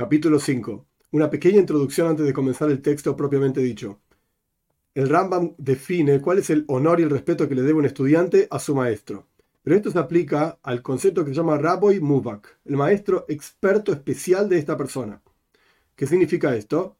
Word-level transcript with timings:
Capítulo 0.00 0.40
5. 0.40 0.86
Una 1.10 1.28
pequeña 1.28 1.58
introducción 1.58 2.08
antes 2.08 2.24
de 2.24 2.32
comenzar 2.32 2.70
el 2.70 2.80
texto 2.80 3.14
propiamente 3.14 3.60
dicho. 3.60 4.00
El 4.94 5.10
Rambam 5.10 5.52
define 5.58 6.22
cuál 6.22 6.38
es 6.38 6.48
el 6.48 6.64
honor 6.68 7.00
y 7.00 7.02
el 7.02 7.10
respeto 7.10 7.46
que 7.46 7.54
le 7.54 7.60
debe 7.60 7.80
un 7.80 7.84
estudiante 7.84 8.48
a 8.50 8.58
su 8.58 8.74
maestro. 8.74 9.26
Pero 9.62 9.76
esto 9.76 9.90
se 9.90 9.98
aplica 9.98 10.58
al 10.62 10.80
concepto 10.80 11.22
que 11.22 11.32
se 11.32 11.36
llama 11.36 11.58
Raboy 11.58 12.00
Mubak, 12.00 12.60
el 12.64 12.78
maestro 12.78 13.26
experto 13.28 13.92
especial 13.92 14.48
de 14.48 14.56
esta 14.56 14.74
persona. 14.74 15.20
¿Qué 15.94 16.06
significa 16.06 16.56
esto? 16.56 16.96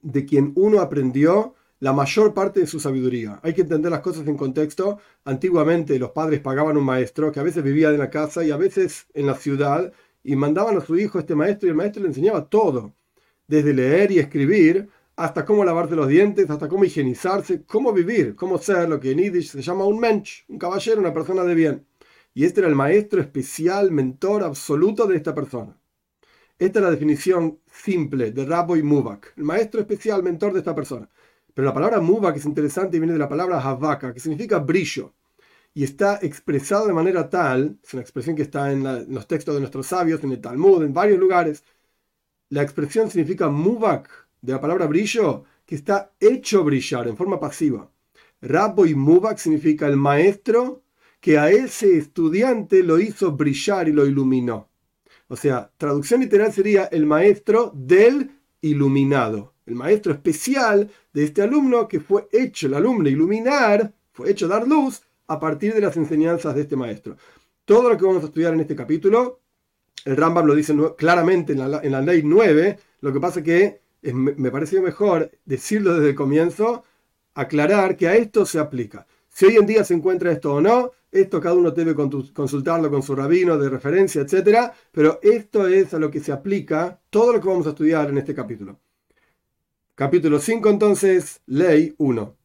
De 0.00 0.24
quien 0.24 0.54
uno 0.56 0.80
aprendió 0.80 1.54
la 1.78 1.92
mayor 1.92 2.34
parte 2.34 2.58
de 2.58 2.66
su 2.66 2.80
sabiduría. 2.80 3.38
Hay 3.44 3.54
que 3.54 3.60
entender 3.60 3.92
las 3.92 4.00
cosas 4.00 4.26
en 4.26 4.36
contexto. 4.36 4.98
Antiguamente 5.24 6.00
los 6.00 6.10
padres 6.10 6.40
pagaban 6.40 6.76
un 6.76 6.84
maestro 6.84 7.30
que 7.30 7.38
a 7.38 7.44
veces 7.44 7.62
vivía 7.62 7.90
en 7.90 7.98
la 7.98 8.10
casa 8.10 8.42
y 8.42 8.50
a 8.50 8.56
veces 8.56 9.06
en 9.14 9.26
la 9.26 9.36
ciudad 9.36 9.92
y 10.24 10.34
mandaban 10.34 10.76
a 10.78 10.80
su 10.80 10.96
hijo 10.96 11.18
este 11.18 11.34
maestro 11.34 11.68
y 11.68 11.70
el 11.70 11.76
maestro 11.76 12.02
le 12.02 12.08
enseñaba 12.08 12.48
todo, 12.48 12.94
desde 13.46 13.74
leer 13.74 14.10
y 14.10 14.18
escribir 14.18 14.88
hasta 15.16 15.44
cómo 15.44 15.64
lavarse 15.64 15.94
los 15.94 16.08
dientes, 16.08 16.50
hasta 16.50 16.68
cómo 16.68 16.84
higienizarse, 16.84 17.62
cómo 17.64 17.92
vivir, 17.92 18.34
cómo 18.34 18.58
ser 18.58 18.88
lo 18.88 18.98
que 18.98 19.12
en 19.12 19.18
Yiddish 19.18 19.50
se 19.50 19.62
llama 19.62 19.84
un 19.84 20.00
mensch, 20.00 20.44
un 20.48 20.58
caballero, 20.58 21.00
una 21.00 21.12
persona 21.12 21.44
de 21.44 21.54
bien. 21.54 21.86
Y 22.32 22.44
este 22.44 22.60
era 22.60 22.68
el 22.68 22.74
maestro 22.74 23.20
especial, 23.20 23.92
mentor 23.92 24.42
absoluto 24.42 25.06
de 25.06 25.16
esta 25.16 25.34
persona. 25.34 25.78
Esta 26.58 26.78
es 26.78 26.84
la 26.84 26.90
definición 26.90 27.60
simple 27.70 28.32
de 28.32 28.44
Rabbi 28.44 28.82
Mubak, 28.82 29.34
el 29.36 29.44
maestro 29.44 29.80
especial, 29.80 30.22
mentor 30.22 30.52
de 30.52 30.60
esta 30.60 30.74
persona. 30.74 31.08
Pero 31.52 31.66
la 31.66 31.74
palabra 31.74 32.00
Mubak 32.00 32.36
es 32.36 32.46
interesante 32.46 32.96
y 32.96 33.00
viene 33.00 33.12
de 33.12 33.18
la 33.18 33.28
palabra 33.28 33.60
Havaka, 33.60 34.12
que 34.12 34.20
significa 34.20 34.58
brillo 34.58 35.14
y 35.74 35.82
está 35.82 36.20
expresado 36.22 36.86
de 36.86 36.92
manera 36.92 37.28
tal, 37.28 37.78
es 37.82 37.92
una 37.92 38.02
expresión 38.02 38.36
que 38.36 38.42
está 38.42 38.70
en, 38.70 39.12
los 39.12 39.26
textos 39.26 39.54
de 39.54 39.60
nuestros 39.60 39.88
sabios, 39.88 40.22
en 40.22 40.30
el 40.30 40.40
Talmud, 40.40 40.84
en 40.84 40.94
varios 40.94 41.18
lugares. 41.18 41.64
La 42.48 42.62
expresión 42.62 43.10
significa 43.10 43.48
mubak, 43.48 44.08
de 44.40 44.52
la 44.52 44.60
palabra 44.60 44.86
brillo, 44.86 45.44
que 45.66 45.74
está 45.74 46.12
hecho 46.20 46.62
brillar 46.62 47.08
en 47.08 47.16
forma 47.16 47.40
pasiva. 47.40 47.90
Rabbo 48.40 48.86
y 48.86 48.94
mubak 48.94 49.38
significa 49.38 49.88
el 49.88 49.96
maestro 49.96 50.84
que 51.20 51.38
a 51.38 51.50
ese 51.50 51.96
estudiante 51.98 52.82
lo 52.84 53.00
hizo 53.00 53.32
brillar 53.32 53.88
y 53.88 53.92
lo 53.92 54.06
iluminó. 54.06 54.68
O 55.26 55.36
sea, 55.36 55.72
traducción 55.76 56.20
literal 56.20 56.52
sería 56.52 56.84
el 56.84 57.06
maestro 57.06 57.72
del 57.74 58.30
iluminado, 58.60 59.54
el 59.66 59.74
maestro 59.74 60.12
especial 60.12 60.90
de 61.12 61.24
este 61.24 61.42
alumno 61.42 61.88
que 61.88 61.98
fue 61.98 62.28
hecho, 62.30 62.66
el 62.66 62.74
alumno 62.74 63.08
iluminar, 63.08 63.92
fue 64.12 64.30
hecho 64.30 64.46
dar 64.46 64.68
luz 64.68 65.02
a 65.26 65.40
partir 65.40 65.74
de 65.74 65.80
las 65.80 65.96
enseñanzas 65.96 66.54
de 66.54 66.62
este 66.62 66.76
maestro. 66.76 67.16
Todo 67.64 67.88
lo 67.88 67.96
que 67.96 68.04
vamos 68.04 68.22
a 68.22 68.26
estudiar 68.26 68.54
en 68.54 68.60
este 68.60 68.76
capítulo, 68.76 69.40
el 70.04 70.16
Rambam 70.16 70.46
lo 70.46 70.54
dice 70.54 70.74
claramente 70.96 71.52
en 71.54 71.58
la, 71.92 72.00
ley 72.02 72.22
9, 72.24 72.78
lo 73.00 73.12
que 73.12 73.20
pasa 73.20 73.42
que 73.42 73.80
me 74.02 74.50
pareció 74.50 74.82
mejor 74.82 75.30
decirlo 75.44 75.94
desde 75.94 76.10
el 76.10 76.14
comienzo, 76.14 76.84
aclarar 77.34 77.96
que 77.96 78.08
a 78.08 78.16
esto 78.16 78.44
se 78.44 78.58
aplica. 78.58 79.06
Si 79.28 79.46
hoy 79.46 79.56
en 79.56 79.66
día 79.66 79.82
se 79.82 79.94
encuentra 79.94 80.30
esto 80.30 80.54
o 80.54 80.60
no, 80.60 80.92
esto 81.10 81.40
cada 81.40 81.54
uno 81.54 81.70
debe 81.70 81.94
consultarlo 81.94 82.90
con 82.90 83.02
su 83.02 83.16
rabino 83.16 83.56
de 83.56 83.68
referencia, 83.68 84.22
etc. 84.22 84.72
Pero 84.92 85.20
esto 85.22 85.66
es 85.66 85.94
a 85.94 85.98
lo 85.98 86.10
que 86.10 86.20
se 86.20 86.32
aplica 86.32 87.00
todo 87.08 87.32
lo 87.32 87.40
que 87.40 87.48
vamos 87.48 87.66
a 87.66 87.70
estudiar 87.70 88.10
en 88.10 88.18
este 88.18 88.34
capítulo. 88.34 88.78
Capítulo 89.94 90.38
5 90.38 90.68
entonces, 90.70 91.40
ley 91.46 91.94
1. 91.98 92.36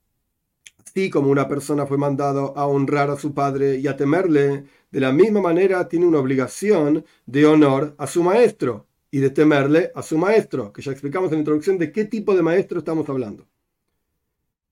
Así 0.89 1.11
como 1.11 1.29
una 1.29 1.47
persona 1.47 1.85
fue 1.85 1.99
mandado 1.99 2.57
a 2.57 2.65
honrar 2.65 3.11
a 3.11 3.15
su 3.15 3.31
padre 3.31 3.77
y 3.77 3.85
a 3.85 3.95
temerle, 3.95 4.63
de 4.89 4.99
la 4.99 5.11
misma 5.11 5.39
manera 5.39 5.87
tiene 5.87 6.07
una 6.07 6.17
obligación 6.17 7.05
de 7.27 7.45
honor 7.45 7.93
a 7.99 8.07
su 8.07 8.23
maestro 8.23 8.87
y 9.11 9.19
de 9.19 9.29
temerle 9.29 9.91
a 9.93 10.01
su 10.01 10.17
maestro, 10.17 10.73
que 10.73 10.81
ya 10.81 10.91
explicamos 10.91 11.29
en 11.29 11.35
la 11.35 11.39
introducción 11.41 11.77
de 11.77 11.91
qué 11.91 12.05
tipo 12.05 12.35
de 12.35 12.41
maestro 12.41 12.79
estamos 12.79 13.07
hablando. 13.07 13.47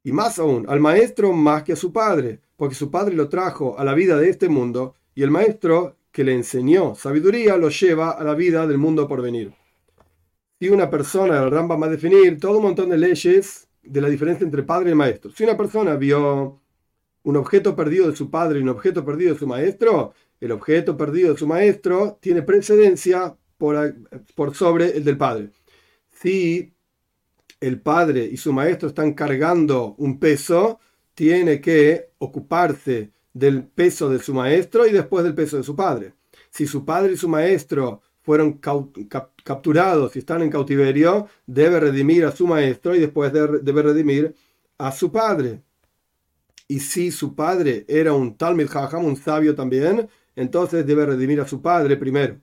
Y 0.03 0.11
más 0.11 0.39
aún, 0.39 0.65
al 0.67 0.79
maestro 0.79 1.33
más 1.33 1.61
que 1.61 1.73
a 1.73 1.75
su 1.75 1.93
padre, 1.93 2.41
porque 2.55 2.73
su 2.73 2.89
padre 2.89 3.15
lo 3.15 3.29
trajo 3.29 3.77
a 3.77 3.83
la 3.83 3.93
vida 3.93 4.17
de 4.17 4.29
este 4.29 4.49
mundo 4.49 4.95
y 5.13 5.21
el 5.21 5.29
maestro 5.29 5.97
que 6.11 6.23
le 6.23 6.33
enseñó 6.33 6.95
sabiduría 6.95 7.57
lo 7.57 7.69
lleva 7.69 8.09
a 8.09 8.23
la 8.23 8.33
vida 8.33 8.65
del 8.65 8.79
mundo 8.79 9.07
por 9.07 9.21
venir. 9.21 9.53
Si 10.59 10.67
una 10.69 10.89
persona, 10.89 11.43
el 11.43 11.51
Rambam 11.51 11.79
va 11.79 11.85
a 11.85 11.91
definir 11.91 12.39
todo 12.39 12.57
un 12.57 12.63
montón 12.63 12.89
de 12.89 12.97
leyes 12.97 13.66
de 13.89 14.01
la 14.01 14.09
diferencia 14.09 14.43
entre 14.43 14.63
padre 14.63 14.91
y 14.91 14.95
maestro. 14.95 15.31
Si 15.31 15.43
una 15.43 15.57
persona 15.57 15.95
vio 15.95 16.61
un 17.23 17.35
objeto 17.35 17.75
perdido 17.75 18.09
de 18.09 18.15
su 18.15 18.29
padre 18.29 18.59
y 18.59 18.63
un 18.63 18.69
objeto 18.69 19.03
perdido 19.03 19.33
de 19.33 19.39
su 19.39 19.47
maestro, 19.47 20.13
el 20.39 20.51
objeto 20.51 20.95
perdido 20.95 21.33
de 21.33 21.39
su 21.39 21.47
maestro 21.47 22.17
tiene 22.21 22.41
precedencia 22.41 23.35
por, 23.57 23.95
por 24.35 24.55
sobre 24.55 24.97
el 24.97 25.03
del 25.03 25.17
padre. 25.17 25.49
Si 26.11 26.73
el 27.59 27.81
padre 27.81 28.25
y 28.25 28.37
su 28.37 28.53
maestro 28.53 28.89
están 28.89 29.13
cargando 29.13 29.95
un 29.97 30.19
peso, 30.19 30.79
tiene 31.13 31.59
que 31.59 32.11
ocuparse 32.19 33.11
del 33.33 33.63
peso 33.63 34.09
de 34.09 34.19
su 34.19 34.33
maestro 34.33 34.85
y 34.87 34.91
después 34.91 35.23
del 35.23 35.35
peso 35.35 35.57
de 35.57 35.63
su 35.63 35.75
padre. 35.75 36.13
Si 36.49 36.67
su 36.67 36.85
padre 36.85 37.13
y 37.13 37.17
su 37.17 37.27
maestro 37.27 38.01
fueron 38.21 38.59
capturados 39.47 40.15
y 40.15 40.19
están 40.19 40.41
en 40.41 40.49
cautiverio, 40.49 41.27
debe 41.45 41.79
redimir 41.79 42.25
a 42.25 42.33
su 42.33 42.45
maestro 42.45 42.93
y 42.93 42.99
después 42.99 43.31
debe 43.31 43.81
redimir 43.81 44.35
a 44.77 44.91
su 44.91 45.09
padre. 45.09 45.63
Y 46.67 46.81
si 46.81 47.11
su 47.11 47.33
padre 47.33 47.85
era 47.87 48.11
un 48.11 48.37
Talmud 48.37 48.69
Hajam, 48.69 49.05
un 49.05 49.15
sabio 49.15 49.55
también, 49.55 50.09
entonces 50.35 50.85
debe 50.85 51.05
redimir 51.05 51.39
a 51.39 51.47
su 51.47 51.61
padre 51.61 51.95
primero. 51.95 52.41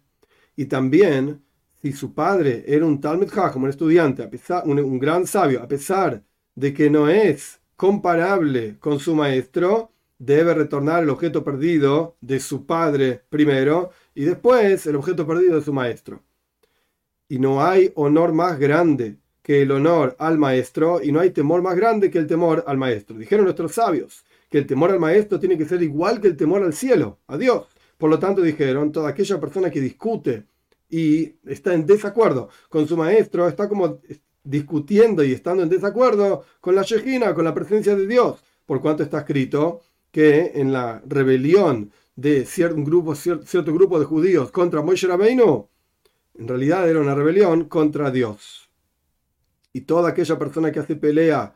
Y 0.57 0.65
también, 0.65 1.43
si 1.83 1.93
su 1.93 2.15
padre 2.15 2.65
era 2.67 2.87
un 2.87 2.99
Talmud 3.03 3.31
Hajam, 3.31 3.65
un 3.65 3.69
estudiante, 3.69 4.27
un 4.65 4.99
gran 4.99 5.27
sabio, 5.27 5.63
a 5.63 5.69
pesar 5.69 6.23
de 6.55 6.73
que 6.73 6.89
no 6.89 7.11
es 7.11 7.61
comparable 7.77 8.79
con 8.79 8.99
su 8.99 9.15
maestro, 9.15 9.91
debe 10.19 10.55
retornar 10.55 11.03
el 11.03 11.11
objeto 11.11 11.45
perdido 11.45 12.17
de 12.23 12.41
su 12.41 12.65
padre 12.65 13.23
primero 13.29 13.91
y 14.15 14.25
después 14.25 14.87
el 14.87 14.97
objeto 14.97 15.27
perdido 15.27 15.57
de 15.57 15.63
su 15.63 15.73
maestro. 15.75 16.23
Y 17.35 17.41
no 17.41 17.65
hay 17.65 17.91
honor 17.97 18.33
más 18.33 18.61
grande 18.61 19.17
que 19.43 19.63
el 19.63 19.73
honor 19.73 20.15
al 20.21 20.39
maestro 20.39 21.03
y 21.03 21.11
no 21.11 21.19
hay 21.19 21.31
temor 21.31 21.63
más 21.63 21.75
grande 21.75 22.09
que 22.09 22.19
el 22.19 22.29
temor 22.29 22.63
al 22.65 22.79
maestro. 22.79 23.19
Dijeron 23.19 23.47
nuestros 23.47 23.73
sabios 23.73 24.25
que 24.49 24.59
el 24.59 24.69
temor 24.69 24.93
al 24.93 25.01
maestro 25.01 25.41
tiene 25.41 25.59
que 25.59 25.65
ser 25.65 25.83
igual 25.83 26.21
que 26.21 26.29
el 26.29 26.37
temor 26.37 26.63
al 26.63 26.75
cielo, 26.75 27.19
a 27.27 27.37
Dios. 27.37 27.67
Por 27.99 28.09
lo 28.09 28.21
tanto 28.21 28.41
dijeron, 28.41 28.93
toda 28.93 29.09
aquella 29.09 29.41
persona 29.41 29.69
que 29.69 29.81
discute 29.81 30.45
y 30.89 31.35
está 31.45 31.75
en 31.75 31.87
desacuerdo 31.87 32.51
con 32.69 32.87
su 32.87 32.97
maestro, 32.97 33.49
está 33.49 33.69
como 33.69 33.99
discutiendo 34.45 35.25
y 35.25 35.33
estando 35.33 35.65
en 35.65 35.71
desacuerdo 35.71 36.45
con 36.61 36.77
la 36.77 36.83
Shejina, 36.83 37.35
con 37.35 37.45
la 37.45 37.53
presencia 37.53 37.97
de 37.97 38.07
Dios, 38.07 38.45
por 38.65 38.81
cuanto 38.81 39.03
está 39.03 39.19
escrito 39.19 39.81
que 40.13 40.53
en 40.55 40.73
la 40.73 41.03
rebelión 41.05 41.91
de 42.15 42.45
cierto 42.45 42.81
grupo, 42.85 43.17
cierto 43.17 43.75
grupo 43.75 43.99
de 43.99 44.05
judíos 44.05 44.53
contra 44.53 44.83
Moshe 44.83 45.09
Rabbeinu, 45.09 45.69
en 46.35 46.49
realidad 46.49 46.89
era 46.89 47.01
una 47.01 47.15
rebelión 47.15 47.65
contra 47.65 48.11
Dios. 48.11 48.71
Y 49.73 49.83
toda 49.83 50.11
aquella 50.11 50.39
persona 50.39 50.71
que 50.71 50.81
hace 50.81 50.97
pelea 50.97 51.55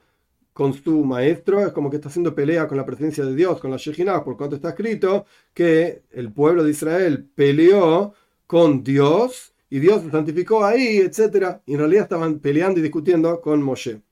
con 0.53 0.75
su 0.75 1.05
maestro 1.05 1.61
es 1.61 1.73
como 1.73 1.89
que 1.89 1.97
está 1.97 2.09
haciendo 2.09 2.35
pelea 2.35 2.67
con 2.67 2.77
la 2.77 2.85
presencia 2.85 3.25
de 3.25 3.35
Dios, 3.35 3.61
con 3.61 3.71
la 3.71 3.77
Shejinah, 3.77 4.25
por 4.25 4.37
cuanto 4.37 4.57
está 4.57 4.71
escrito 4.71 5.25
que 5.55 6.03
el 6.11 6.33
pueblo 6.33 6.65
de 6.65 6.71
Israel 6.73 7.31
peleó 7.35 8.13
con 8.47 8.83
Dios 8.83 9.55
y 9.71 9.79
Dios 9.79 10.03
se 10.03 10.11
santificó 10.11 10.65
ahí, 10.65 10.99
etc. 10.99 11.61
Y 11.67 11.75
en 11.75 11.79
realidad 11.79 12.05
estaban 12.05 12.41
peleando 12.41 12.81
y 12.81 12.83
discutiendo 12.83 13.41
con 13.41 13.63
Moshe. 13.63 14.03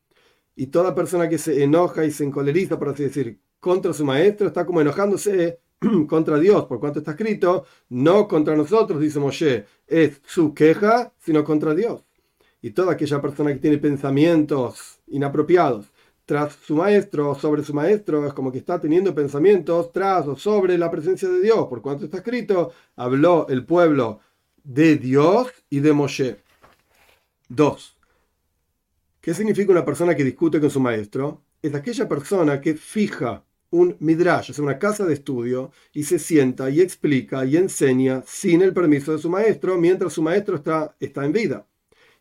Y 0.54 0.68
toda 0.68 0.94
persona 0.94 1.28
que 1.28 1.38
se 1.38 1.62
enoja 1.62 2.04
y 2.04 2.10
se 2.10 2.24
encoleriza, 2.24 2.78
por 2.78 2.90
así 2.90 3.04
decir, 3.04 3.40
contra 3.58 3.92
su 3.92 4.04
maestro, 4.04 4.46
está 4.46 4.64
como 4.64 4.80
enojándose 4.80 5.58
contra 6.08 6.38
Dios, 6.38 6.64
por 6.64 6.80
cuanto 6.80 7.00
está 7.00 7.12
escrito, 7.12 7.66
no 7.90 8.26
contra 8.28 8.56
nosotros, 8.56 9.00
dice 9.00 9.18
Moshe, 9.18 9.66
es 9.86 10.20
su 10.26 10.54
queja, 10.54 11.12
sino 11.18 11.44
contra 11.44 11.74
Dios. 11.74 12.04
Y 12.62 12.70
toda 12.70 12.92
aquella 12.92 13.20
persona 13.20 13.52
que 13.52 13.60
tiene 13.60 13.78
pensamientos 13.78 15.00
inapropiados 15.06 15.86
tras 16.24 16.54
su 16.54 16.74
maestro 16.74 17.36
sobre 17.36 17.62
su 17.62 17.72
maestro, 17.72 18.26
es 18.26 18.32
como 18.32 18.50
que 18.50 18.58
está 18.58 18.80
teniendo 18.80 19.14
pensamientos 19.14 19.92
tras 19.92 20.26
o 20.26 20.36
sobre 20.36 20.76
la 20.76 20.90
presencia 20.90 21.28
de 21.28 21.40
Dios, 21.40 21.66
por 21.68 21.80
cuanto 21.80 22.04
está 22.04 22.18
escrito, 22.18 22.72
habló 22.96 23.46
el 23.48 23.64
pueblo 23.64 24.20
de 24.64 24.96
Dios 24.96 25.48
y 25.70 25.80
de 25.80 25.92
Moshe. 25.92 26.38
2. 27.48 27.96
¿Qué 29.20 29.34
significa 29.34 29.70
una 29.70 29.84
persona 29.84 30.16
que 30.16 30.24
discute 30.24 30.60
con 30.60 30.70
su 30.70 30.80
maestro? 30.80 31.42
Es 31.62 31.74
aquella 31.74 32.08
persona 32.08 32.60
que 32.60 32.74
fija 32.74 33.44
un 33.70 33.96
midrash, 34.00 34.50
es 34.50 34.58
una 34.58 34.78
casa 34.78 35.04
de 35.04 35.14
estudio, 35.14 35.72
y 35.92 36.04
se 36.04 36.18
sienta 36.18 36.70
y 36.70 36.80
explica 36.80 37.44
y 37.44 37.56
enseña 37.56 38.22
sin 38.26 38.62
el 38.62 38.72
permiso 38.72 39.12
de 39.12 39.18
su 39.18 39.30
maestro, 39.30 39.78
mientras 39.78 40.12
su 40.12 40.22
maestro 40.22 40.56
está, 40.56 40.96
está 41.00 41.24
en 41.24 41.32
vida. 41.32 41.66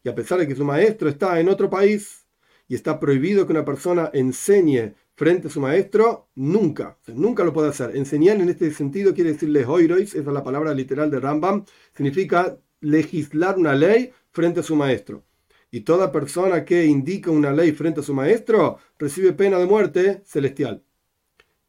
Y 0.03 0.09
a 0.09 0.15
pesar 0.15 0.39
de 0.39 0.47
que 0.47 0.55
su 0.55 0.63
maestro 0.63 1.09
está 1.09 1.39
en 1.39 1.49
otro 1.49 1.69
país 1.69 2.25
y 2.67 2.75
está 2.75 2.99
prohibido 2.99 3.45
que 3.45 3.53
una 3.53 3.65
persona 3.65 4.09
enseñe 4.13 4.93
frente 5.15 5.47
a 5.47 5.51
su 5.51 5.61
maestro, 5.61 6.29
nunca, 6.35 6.97
nunca 7.07 7.43
lo 7.43 7.53
puede 7.53 7.69
hacer. 7.69 7.95
Enseñar 7.95 8.39
en 8.39 8.49
este 8.49 8.71
sentido 8.71 9.13
quiere 9.13 9.33
decirle 9.33 9.65
hoirois, 9.65 10.13
esa 10.13 10.29
es 10.29 10.33
la 10.33 10.43
palabra 10.43 10.73
literal 10.73 11.09
de 11.09 11.19
Rambam, 11.19 11.65
significa 11.95 12.57
legislar 12.81 13.57
una 13.57 13.73
ley 13.73 14.11
frente 14.31 14.59
a 14.59 14.63
su 14.63 14.75
maestro. 14.75 15.23
Y 15.71 15.81
toda 15.81 16.11
persona 16.11 16.63
que 16.63 16.85
indica 16.85 17.31
una 17.31 17.51
ley 17.51 17.71
frente 17.71 18.01
a 18.01 18.03
su 18.03 18.13
maestro 18.13 18.77
recibe 18.99 19.33
pena 19.33 19.57
de 19.57 19.65
muerte 19.65 20.21
celestial. 20.25 20.84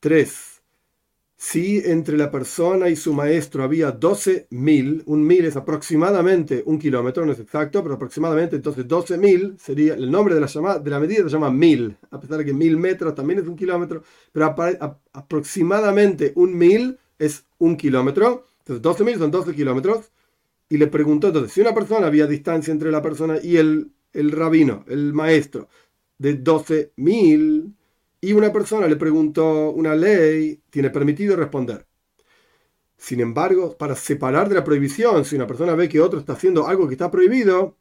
3 0.01 0.57
si 1.37 1.83
entre 1.85 2.17
la 2.17 2.31
persona 2.31 2.89
y 2.89 2.97
su 2.97 3.13
maestro 3.13 3.63
había 3.63 3.93
12 3.93 4.49
mil, 4.51 5.03
un 5.07 5.27
mil 5.27 5.45
es 5.45 5.57
aproximadamente 5.57 6.63
un 6.65 6.79
kilómetro, 6.79 7.27
no 7.27 7.33
es 7.33 7.41
exacto, 7.41 7.83
pero 7.83 7.97
aproximadamente 7.97 8.57
entonces 8.57 8.89
12 8.89 9.19
mil 9.19 9.55
sería, 9.59 9.95
el 9.95 10.11
nombre 10.11 10.35
de 10.35 10.41
la, 10.41 10.79
de 10.79 10.91
la 10.91 10.99
medida 10.99 11.25
se 11.25 11.29
llama 11.29 11.51
mil, 11.51 11.97
a 12.11 12.19
pesar 12.19 12.39
de 12.39 12.45
que 12.47 12.55
mil 12.55 12.79
metros 12.79 13.15
también 13.15 13.41
es 13.41 13.47
un 13.47 13.55
kilómetro, 13.55 14.03
pero 14.33 14.55
aproximadamente 15.13 16.33
un 16.37 16.57
mil 16.57 16.99
es 17.19 17.45
un 17.59 17.77
kilómetro, 17.77 18.47
entonces 18.61 18.83
12 18.83 19.05
mil 19.05 19.19
son 19.19 19.31
12 19.31 19.55
kilómetros, 19.55 20.11
y 20.69 20.79
le 20.79 20.87
preguntó 20.87 21.29
entonces, 21.29 21.53
si 21.53 21.61
una 21.61 21.75
persona 21.75 22.07
había 22.07 22.27
distancia 22.27 22.73
entre 22.73 22.91
la 22.91 23.03
persona 23.03 23.39
y 23.43 23.59
el, 23.59 23.93
el 24.13 24.33
rabino, 24.33 24.85
el 24.89 25.13
maestro, 25.13 25.69
de 26.19 26.35
12 26.35 26.93
mil, 26.97 27.76
y 28.27 28.33
una 28.33 28.53
persona 28.53 28.89
le 28.89 28.97
preguntó 28.97 29.71
una 29.71 29.95
ley, 29.95 30.61
tiene 30.69 30.91
permitido 30.91 31.37
responder. 31.37 31.87
Sin 32.97 33.21
embargo, 33.21 33.77
para 33.79 33.95
separar 33.95 34.49
de 34.49 34.57
la 34.57 34.65
prohibición, 34.65 35.25
si 35.25 35.37
una 35.37 35.47
persona 35.47 35.77
ve 35.77 35.89
que 35.89 36.01
otro 36.01 36.19
está 36.19 36.33
haciendo 36.33 36.67
algo 36.67 36.89
que 36.89 36.95
está 36.95 37.09
prohibido, 37.09 37.77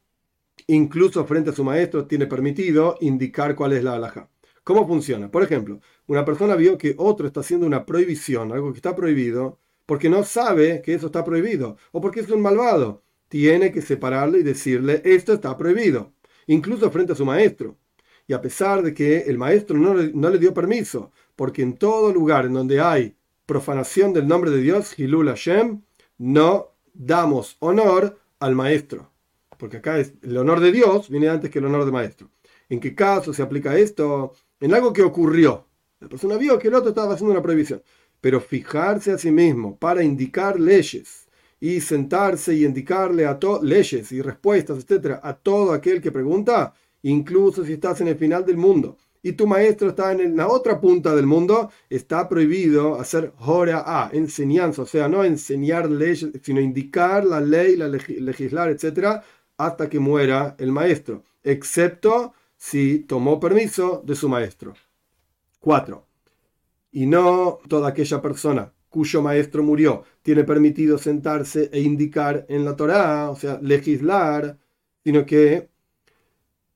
incluso 0.68 1.26
frente 1.26 1.50
a 1.50 1.54
su 1.54 1.64
maestro 1.64 2.06
tiene 2.06 2.28
permitido 2.28 2.96
indicar 3.02 3.56
cuál 3.56 3.74
es 3.74 3.84
la 3.84 3.96
alhaja. 3.96 4.30
¿Cómo 4.64 4.88
funciona? 4.88 5.32
Por 5.32 5.42
ejemplo, 5.42 5.80
una 6.06 6.24
persona 6.24 6.54
vio 6.56 6.78
que 6.78 6.94
otro 6.96 7.26
está 7.26 7.40
haciendo 7.40 7.66
una 7.66 7.84
prohibición, 7.84 8.52
algo 8.52 8.72
que 8.72 8.78
está 8.78 8.96
prohibido, 8.96 9.58
porque 9.88 10.10
no 10.10 10.24
sabe 10.24 10.84
que 10.84 10.94
eso 10.94 11.08
está 11.08 11.24
prohibido, 11.24 11.78
o 11.92 12.02
porque 12.02 12.20
es 12.20 12.30
un 12.30 12.44
malvado. 12.44 13.04
Tiene 13.30 13.72
que 13.72 13.82
separarlo 13.82 14.38
y 14.38 14.44
decirle, 14.44 15.02
esto 15.06 15.34
está 15.34 15.58
prohibido, 15.58 16.14
incluso 16.46 16.92
frente 16.92 17.14
a 17.14 17.16
su 17.16 17.26
maestro 17.26 17.80
y 18.28 18.34
a 18.34 18.42
pesar 18.42 18.82
de 18.82 18.94
que 18.94 19.20
el 19.20 19.38
maestro 19.38 19.78
no 19.78 20.30
le, 20.30 20.40
dio 20.40 20.54
permiso, 20.54 21.12
porque 21.36 21.62
en 21.62 21.78
todo 21.78 22.12
lugar 22.12 22.46
en 22.46 22.54
donde 22.54 22.82
hay 22.82 23.16
profanación 23.46 24.14
del 24.14 24.28
nombre 24.28 24.52
de 24.52 24.62
Dios, 24.62 24.98
Hilul 24.98 25.28
Hashem, 25.28 25.82
no 26.18 26.72
damos 26.94 27.58
honor 27.60 28.20
al 28.40 28.56
maestro. 28.56 29.12
Porque 29.58 29.78
acá 29.78 30.00
es, 30.00 30.14
el 30.24 30.38
honor 30.38 30.60
de 30.60 30.72
Dios 30.72 31.10
viene 31.10 31.30
antes 31.30 31.52
que 31.52 31.60
el 31.60 31.66
honor 31.66 31.84
del 31.84 31.94
maestro. 31.94 32.30
¿En 32.68 32.80
qué 32.80 32.96
caso 32.96 33.34
se 33.34 33.44
aplica 33.44 33.78
esto? 33.78 34.34
En 34.60 34.74
algo 34.74 34.92
que 34.92 35.04
ocurrió. 35.04 35.68
La 36.00 36.10
persona 36.10 36.38
vio 36.38 36.58
que 36.58 36.68
el 36.68 36.74
otro 36.74 36.90
estaba 36.90 37.14
haciendo 37.14 37.32
una 37.32 37.44
prohibición. 37.44 37.84
Pero 38.20 38.42
fijarse 38.42 39.12
a 39.12 39.18
sí 39.18 39.32
mismo 39.32 39.78
para 39.78 40.04
indicar 40.04 40.60
leyes 40.60 41.28
y 41.60 41.80
sentarse 41.80 42.54
y 42.54 42.66
indicarle 42.66 43.26
a 43.26 43.40
leyes 43.62 44.12
y 44.12 44.22
respuestas, 44.22 44.80
etcétera, 44.80 45.22
a 45.24 45.34
todo 45.34 45.74
aquel 45.74 46.02
que 46.02 46.12
pregunta, 46.12 46.74
incluso 47.10 47.64
si 47.64 47.74
estás 47.74 48.02
en 48.02 48.08
el 48.08 48.18
final 48.18 48.46
del 48.46 48.58
mundo 48.58 48.98
y 49.22 49.34
tu 49.34 49.48
maestro 49.48 49.90
está 49.90 50.12
en 50.12 50.36
la 50.36 50.48
otra 50.48 50.80
punta 50.80 51.16
del 51.16 51.26
mundo, 51.26 51.72
está 51.90 52.30
prohibido 52.30 53.00
hacer 53.00 53.34
hora 53.40 53.84
a, 53.86 54.10
enseñanza, 54.14 54.84
o 54.84 54.86
sea, 54.86 55.08
no 55.08 55.24
enseñar 55.24 55.90
leyes, 55.90 56.30
sino 56.44 56.62
indicar 56.62 57.26
la 57.26 57.42
ley, 57.42 57.76
la 57.76 57.88
legislar, 57.88 58.70
etcétera, 58.70 59.24
hasta 59.58 59.90
que 59.90 60.00
muera 60.00 60.56
el 60.60 60.72
maestro, 60.72 61.24
excepto 61.44 62.34
si 62.56 63.00
tomó 63.00 63.40
permiso 63.40 64.04
de 64.06 64.16
su 64.16 64.30
maestro. 64.30 64.76
4. 65.60 66.06
Y 66.92 67.08
no 67.08 67.60
toda 67.68 67.90
aquella 67.90 68.22
persona 68.22 68.72
cuyo 68.90 69.22
maestro 69.22 69.64
murió 69.64 70.04
tiene 70.22 70.44
permitido 70.44 70.98
sentarse 70.98 71.70
e 71.74 71.82
indicar 71.82 72.46
en 72.48 72.64
la 72.64 72.76
Torá, 72.76 73.30
o 73.30 73.36
sea, 73.36 73.60
legislar, 73.62 74.58
sino 75.04 75.26
que 75.26 75.70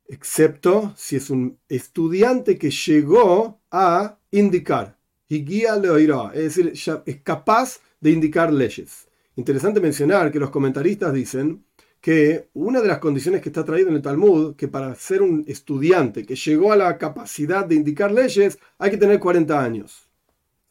excepto 0.09 0.93
si 0.97 1.15
es 1.15 1.29
un 1.29 1.57
estudiante 1.69 2.57
que 2.57 2.71
llegó 2.71 3.61
a 3.71 4.17
indicar. 4.31 4.97
Es 5.29 6.55
decir, 6.55 6.73
es 7.05 7.21
capaz 7.21 7.79
de 8.01 8.11
indicar 8.11 8.51
leyes. 8.51 9.07
Interesante 9.35 9.79
mencionar 9.79 10.31
que 10.31 10.39
los 10.39 10.49
comentaristas 10.49 11.13
dicen 11.13 11.63
que 12.01 12.49
una 12.53 12.81
de 12.81 12.87
las 12.87 12.97
condiciones 12.97 13.41
que 13.41 13.49
está 13.49 13.63
traído 13.63 13.89
en 13.89 13.95
el 13.95 14.01
Talmud, 14.01 14.55
que 14.55 14.67
para 14.67 14.95
ser 14.95 15.21
un 15.21 15.43
estudiante 15.47 16.25
que 16.25 16.35
llegó 16.35 16.73
a 16.73 16.77
la 16.77 16.97
capacidad 16.97 17.65
de 17.65 17.75
indicar 17.75 18.11
leyes, 18.11 18.57
hay 18.79 18.89
que 18.89 18.97
tener 18.97 19.19
40 19.19 19.63
años. 19.63 20.09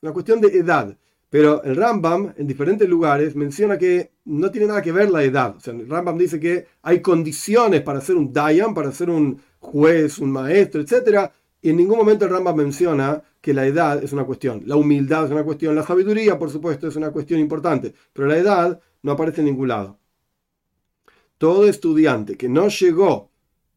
Una 0.02 0.12
cuestión 0.12 0.40
de 0.40 0.48
edad. 0.48 0.96
Pero 1.30 1.62
el 1.62 1.76
Rambam, 1.76 2.32
en 2.36 2.46
diferentes 2.46 2.88
lugares, 2.88 3.36
menciona 3.36 3.76
que 3.76 4.12
no 4.24 4.50
tiene 4.50 4.66
nada 4.66 4.80
que 4.80 4.92
ver 4.92 5.10
la 5.10 5.22
edad. 5.22 5.56
O 5.56 5.60
sea, 5.60 5.74
el 5.74 5.88
Rambam 5.88 6.16
dice 6.16 6.40
que 6.40 6.66
hay 6.82 7.02
condiciones 7.02 7.82
para 7.82 8.00
ser 8.00 8.16
un 8.16 8.32
Dayan, 8.32 8.72
para 8.72 8.92
ser 8.92 9.10
un 9.10 9.40
juez, 9.58 10.18
un 10.18 10.30
maestro, 10.30 10.80
etc. 10.80 11.30
Y 11.60 11.70
en 11.70 11.76
ningún 11.76 11.98
momento 11.98 12.24
el 12.24 12.30
Rambam 12.30 12.56
menciona 12.56 13.22
que 13.42 13.52
la 13.52 13.66
edad 13.66 14.02
es 14.02 14.12
una 14.12 14.24
cuestión. 14.24 14.62
La 14.64 14.76
humildad 14.76 15.26
es 15.26 15.30
una 15.30 15.44
cuestión. 15.44 15.74
La 15.74 15.82
sabiduría, 15.82 16.38
por 16.38 16.50
supuesto, 16.50 16.88
es 16.88 16.96
una 16.96 17.10
cuestión 17.10 17.40
importante. 17.40 17.92
Pero 18.14 18.26
la 18.26 18.38
edad 18.38 18.80
no 19.02 19.12
aparece 19.12 19.42
en 19.42 19.46
ningún 19.46 19.68
lado. 19.68 19.98
Todo 21.36 21.68
estudiante 21.68 22.36
que 22.36 22.48
no 22.48 22.68
llegó 22.68 23.30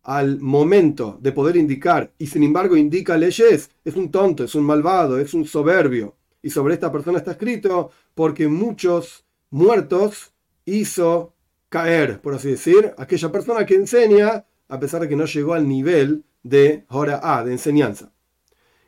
al 0.04 0.40
momento 0.40 1.20
de 1.22 1.32
poder 1.32 1.58
indicar 1.58 2.12
y 2.18 2.28
sin 2.28 2.44
embargo 2.44 2.76
indica 2.76 3.18
leyes, 3.18 3.70
es 3.86 3.96
un 3.96 4.10
tonto, 4.10 4.46
es 4.46 4.56
un 4.56 4.64
malvado, 4.64 5.20
es 5.20 5.34
un 5.36 5.46
soberbio 5.46 6.16
y 6.42 6.50
sobre 6.50 6.74
esta 6.74 6.92
persona 6.92 7.18
está 7.18 7.32
escrito 7.32 7.92
porque 8.16 8.48
muchos 8.48 9.26
muertos 9.50 10.34
hizo 10.66 11.36
caer, 11.70 12.22
por 12.22 12.34
así 12.34 12.52
decir, 12.52 12.94
aquella 12.98 13.32
persona 13.32 13.66
que 13.66 13.76
enseña 13.76 14.46
a 14.68 14.80
pesar 14.80 15.02
de 15.02 15.10
que 15.10 15.16
no 15.16 15.26
llegó 15.26 15.54
al 15.54 15.68
nivel 15.68 16.24
de 16.44 16.86
Hora 16.90 17.20
A, 17.22 17.44
de 17.44 17.52
enseñanza. 17.52 18.14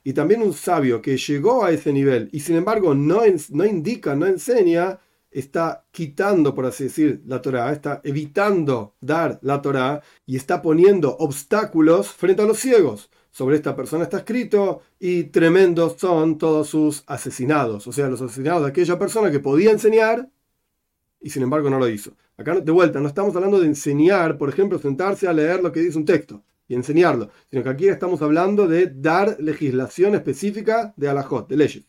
Y 0.03 0.13
también 0.13 0.41
un 0.41 0.53
sabio 0.53 1.01
que 1.01 1.17
llegó 1.17 1.63
a 1.63 1.71
ese 1.71 1.94
nivel 1.94 2.29
y 2.31 2.39
sin 2.39 2.55
embargo 2.55 2.95
no, 2.95 3.21
no 3.50 3.65
indica, 3.65 4.15
no 4.15 4.25
enseña, 4.25 5.00
está 5.29 5.85
quitando, 5.91 6.53
por 6.55 6.65
así 6.65 6.85
decir, 6.85 7.21
la 7.25 7.41
Torah, 7.41 7.71
está 7.71 8.01
evitando 8.03 8.95
dar 9.01 9.39
la 9.41 9.61
Torah 9.61 10.01
y 10.25 10.35
está 10.35 10.61
poniendo 10.61 11.15
obstáculos 11.17 12.09
frente 12.11 12.41
a 12.41 12.45
los 12.45 12.59
ciegos 12.59 13.09
sobre 13.33 13.56
esta 13.56 13.75
persona 13.75 14.03
está 14.03 14.18
escrito 14.18 14.81
y 15.00 15.24
tremendos 15.25 15.95
son 15.97 16.38
todos 16.38 16.69
sus 16.69 17.03
asesinados, 17.07 17.88
o 17.88 17.91
sea, 17.91 18.07
los 18.07 18.21
asesinados 18.21 18.62
de 18.62 18.69
aquella 18.69 18.97
persona 19.00 19.31
que 19.31 19.39
podía 19.39 19.71
enseñar 19.71 20.30
y 21.19 21.31
sin 21.31 21.41
embargo 21.41 21.69
no 21.69 21.79
lo 21.79 21.89
hizo. 21.89 22.12
Acá 22.38 22.60
de 22.60 22.72
vuelta, 22.72 23.00
no 23.00 23.08
estamos 23.08 23.36
hablando 23.36 23.60
de 23.60 23.65
enseñar, 23.65 24.38
por 24.38 24.50
ejemplo, 24.50 24.77
sentarse 24.77 25.27
a 25.27 25.34
leer 25.34 25.63
lo 25.63 25.72
que 25.72 25.79
dice 25.79 25.98
un 25.98 26.05
texto 26.05 26.43
y 26.67 26.75
enseñarlo, 26.75 27.31
sino 27.50 27.63
que 27.63 27.69
aquí 27.69 27.88
estamos 27.88 28.22
hablando 28.22 28.67
de 28.67 28.91
dar 28.93 29.38
legislación 29.39 30.13
específica 30.13 30.93
de 30.96 31.10
alajot, 31.10 31.50
de 31.50 31.58
leyes. 31.58 31.86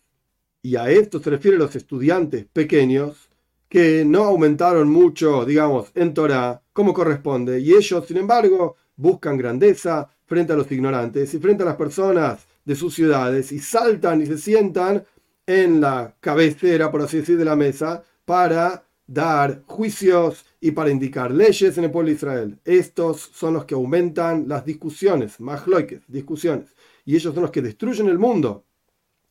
Y 0.63 0.77
a 0.77 0.89
esto 0.89 1.21
se 1.21 1.29
refieren 1.29 1.61
los 1.61 1.77
estudiantes 1.77 2.47
pequeños 2.51 3.29
que 3.69 4.03
no 4.07 4.25
aumentaron 4.25 4.89
mucho, 4.89 5.45
digamos, 5.45 5.91
en 5.95 6.15
Torah, 6.15 6.63
como 6.73 6.95
corresponde, 6.95 7.61
y 7.61 7.75
ellos, 7.75 8.07
sin 8.07 8.17
embargo, 8.17 8.77
buscan 8.97 9.37
grandeza, 9.37 10.09
frente 10.27 10.53
a 10.53 10.57
los 10.57 10.71
ignorantes 10.71 11.33
y 11.35 11.39
frente 11.39 11.63
a 11.63 11.67
las 11.67 11.77
personas 11.77 12.47
de 12.65 12.75
sus 12.75 12.95
ciudades 12.95 13.53
y 13.53 13.59
saltan 13.59 14.23
y 14.23 14.27
se 14.27 14.39
sientan 14.39 15.05
en 15.47 15.81
la 15.81 16.15
cabecera, 16.21 16.91
por 16.91 17.03
así 17.03 17.19
decir, 17.19 17.37
de 17.37 17.45
la 17.45 17.57
mesa 17.57 18.03
para 18.25 18.85
dar 19.07 19.63
juicios 19.67 20.47
y 20.61 20.71
para 20.71 20.91
indicar 20.91 21.31
leyes 21.31 21.77
en 21.77 21.85
el 21.85 21.91
pueblo 21.91 22.09
de 22.09 22.17
Israel. 22.17 22.59
Estos 22.65 23.31
son 23.35 23.55
los 23.55 23.67
que 23.67 23.75
aumentan 23.75 24.49
las 24.49 24.65
discusiones, 24.65 25.41
majloiques, 25.41 26.03
discusiones. 26.09 26.75
Y 27.05 27.17
ellos 27.17 27.35
son 27.35 27.43
los 27.43 27.51
que 27.51 27.61
destruyen 27.61 28.09
el 28.09 28.19
mundo 28.19 28.65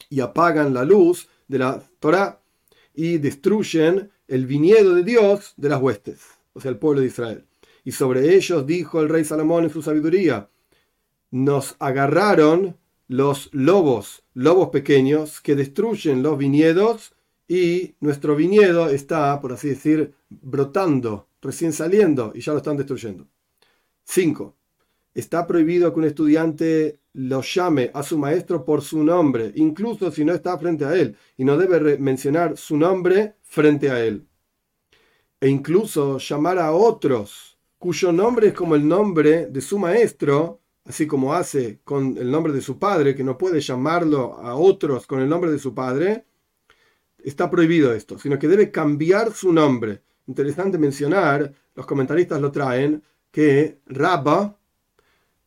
y 0.09 0.19
apagan 0.19 0.73
la 0.73 0.85
luz 0.85 1.27
de 1.47 1.57
la 1.57 1.83
Torah 1.99 2.39
y 2.93 3.17
destruyen 3.17 4.11
el 4.27 4.45
viñedo 4.45 4.93
de 4.93 5.03
Dios 5.03 5.53
de 5.57 5.69
las 5.69 5.81
huestes, 5.81 6.21
o 6.53 6.61
sea, 6.61 6.69
el 6.69 6.77
pueblo 6.77 7.01
de 7.01 7.07
Israel. 7.07 7.45
Y 7.83 7.91
sobre 7.91 8.35
ellos 8.35 8.65
dijo 8.65 9.01
el 9.01 9.09
rey 9.09 9.25
Salomón 9.25 9.63
en 9.63 9.69
su 9.71 9.81
sabiduría, 9.81 10.49
nos 11.33 11.75
agarraron 11.79 12.77
los 13.07 13.49
lobos, 13.53 14.23
lobos 14.35 14.69
pequeños 14.69 15.41
que 15.41 15.55
destruyen 15.55 16.21
los 16.21 16.37
viñedos 16.37 17.15
y 17.47 17.95
nuestro 18.01 18.35
viñedo 18.35 18.89
está, 18.89 19.41
por 19.41 19.51
así 19.51 19.69
decir, 19.69 20.13
brotando, 20.29 21.27
recién 21.41 21.73
saliendo 21.73 22.33
y 22.35 22.41
ya 22.41 22.51
lo 22.51 22.59
están 22.59 22.77
destruyendo. 22.77 23.27
5. 24.03 24.55
Está 25.15 25.47
prohibido 25.47 25.91
que 25.91 25.99
un 26.01 26.05
estudiante 26.05 26.99
lo 27.13 27.41
llame 27.41 27.89
a 27.95 28.03
su 28.03 28.19
maestro 28.19 28.63
por 28.63 28.83
su 28.83 29.03
nombre, 29.03 29.51
incluso 29.55 30.11
si 30.11 30.23
no 30.23 30.33
está 30.33 30.55
frente 30.59 30.85
a 30.85 30.95
él, 30.95 31.17
y 31.35 31.45
no 31.45 31.57
debe 31.57 31.97
mencionar 31.97 32.57
su 32.57 32.77
nombre 32.77 33.37
frente 33.41 33.89
a 33.89 34.05
él. 34.05 34.27
E 35.41 35.49
incluso 35.49 36.19
llamar 36.19 36.59
a 36.59 36.73
otros 36.73 37.57
cuyo 37.79 38.11
nombre 38.11 38.49
es 38.49 38.53
como 38.53 38.75
el 38.75 38.87
nombre 38.87 39.47
de 39.47 39.61
su 39.61 39.79
maestro, 39.79 40.62
así 40.85 41.07
como 41.07 41.33
hace 41.33 41.79
con 41.83 42.17
el 42.17 42.29
nombre 42.29 42.53
de 42.53 42.61
su 42.61 42.77
padre, 42.77 43.15
que 43.15 43.23
no 43.23 43.37
puede 43.37 43.61
llamarlo 43.61 44.37
a 44.39 44.55
otros 44.55 45.07
con 45.07 45.21
el 45.21 45.29
nombre 45.29 45.51
de 45.51 45.59
su 45.59 45.73
padre, 45.73 46.25
está 47.23 47.49
prohibido 47.49 47.93
esto, 47.93 48.19
sino 48.19 48.37
que 48.37 48.47
debe 48.47 48.71
cambiar 48.71 49.33
su 49.33 49.53
nombre. 49.53 50.01
Interesante 50.27 50.77
mencionar, 50.77 51.53
los 51.75 51.85
comentaristas 51.85 52.41
lo 52.41 52.51
traen, 52.51 53.03
que 53.31 53.79
Rabba, 53.87 54.57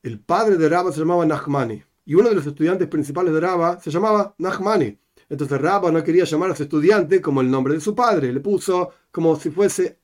el 0.02 0.20
padre 0.20 0.56
de 0.56 0.68
Rabba 0.68 0.92
se 0.92 1.00
llamaba 1.00 1.26
Nachmani, 1.26 1.82
y 2.04 2.14
uno 2.14 2.28
de 2.28 2.34
los 2.34 2.46
estudiantes 2.46 2.88
principales 2.88 3.32
de 3.32 3.40
Rabba 3.40 3.80
se 3.80 3.90
llamaba 3.90 4.34
Nachmani. 4.38 4.98
Entonces 5.28 5.60
Rabba 5.60 5.90
no 5.90 6.02
quería 6.04 6.24
llamar 6.24 6.50
a 6.50 6.56
su 6.56 6.62
estudiante 6.62 7.20
como 7.20 7.40
el 7.40 7.50
nombre 7.50 7.74
de 7.74 7.80
su 7.80 7.94
padre, 7.94 8.32
le 8.32 8.40
puso 8.40 8.90
como 9.10 9.36
si 9.36 9.50
fuese 9.50 9.98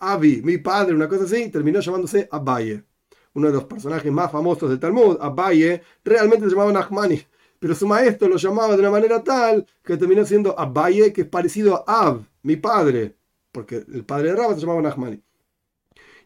Avi, 0.00 0.42
mi 0.42 0.58
padre, 0.58 0.94
una 0.94 1.08
cosa 1.08 1.24
así, 1.24 1.50
terminó 1.50 1.80
llamándose 1.80 2.28
Abaye. 2.30 2.84
Uno 3.38 3.46
de 3.46 3.54
los 3.54 3.64
personajes 3.66 4.10
más 4.10 4.32
famosos 4.32 4.68
del 4.68 4.80
Talmud, 4.80 5.16
Abaye, 5.20 5.80
realmente 6.04 6.46
se 6.46 6.50
llamaba 6.50 6.72
Nachmani, 6.72 7.22
pero 7.60 7.72
su 7.72 7.86
maestro 7.86 8.28
lo 8.28 8.36
llamaba 8.36 8.74
de 8.74 8.80
una 8.80 8.90
manera 8.90 9.22
tal 9.22 9.64
que 9.84 9.96
terminó 9.96 10.24
siendo 10.24 10.58
Abaye, 10.58 11.12
que 11.12 11.20
es 11.20 11.28
parecido 11.28 11.84
a 11.86 12.08
Ab, 12.08 12.24
mi 12.42 12.56
padre, 12.56 13.14
porque 13.52 13.76
el 13.76 14.04
padre 14.04 14.30
de 14.30 14.34
Rabba 14.34 14.54
se 14.54 14.60
llamaba 14.62 14.82
Nachmani. 14.82 15.22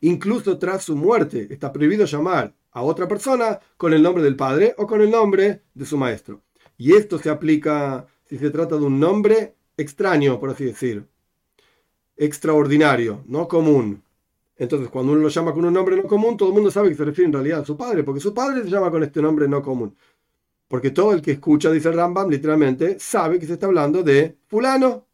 Incluso 0.01 0.59
tras 0.59 0.85
su 0.85 0.97
muerte 0.97 1.49
está 1.51 1.71
prohibido 1.71 2.07
llamar 2.07 2.55
a 2.71 2.81
otra 2.81 3.07
persona 3.07 3.61
con 3.77 3.93
el 3.93 4.03
nombre 4.03 4.23
del 4.23 4.35
padre 4.35 4.75
o 4.79 4.87
con 4.87 5.03
el 5.03 5.11
nombre 5.11 5.65
de 5.75 5.85
su 5.85 5.99
maestro. 5.99 6.41
Y 6.79 6.95
esto 6.95 7.19
se 7.19 7.29
aplica 7.29 8.07
si 8.25 8.39
se 8.39 8.49
trata 8.49 8.79
de 8.79 8.85
un 8.85 8.99
nombre 8.99 9.55
extraño, 9.77 10.41
por 10.41 10.49
así 10.49 10.65
decir, 10.65 11.07
extraordinario, 12.17 13.23
no 13.27 13.49
común. 13.49 14.03
Entonces, 14.57 14.89
cuando 14.91 15.13
uno 15.13 15.23
lo 15.23 15.29
llama 15.29 15.53
con 15.53 15.65
un 15.65 15.73
nombre 15.73 15.97
no 15.97 16.05
común, 16.05 16.37
todo 16.37 16.51
el 16.51 16.55
mundo 16.55 16.71
sabe 16.71 16.91
que 16.91 16.95
se 16.95 17.05
refiere 17.05 17.27
en 17.27 17.33
realidad 17.33 17.61
a 17.61 17.65
su 17.65 17.77
padre, 17.77 18.05
porque 18.05 18.21
su 18.21 18.35
padre 18.35 18.63
se 18.63 18.71
llama 18.71 18.91
con 18.91 19.03
este 19.03 19.23
nombre 19.23 19.49
no 19.49 19.63
común. 19.63 19.97
Porque 20.69 20.91
todo 20.91 21.13
el 21.13 21.23
que 21.23 21.33
escucha, 21.33 21.71
dice 21.71 21.91
Rambam, 21.93 22.31
literalmente, 22.31 22.99
sabe 22.99 23.39
que 23.39 23.47
se 23.47 23.55
está 23.55 23.67
hablando 23.67 24.03
de 24.03 24.39
fulano. 24.47 25.07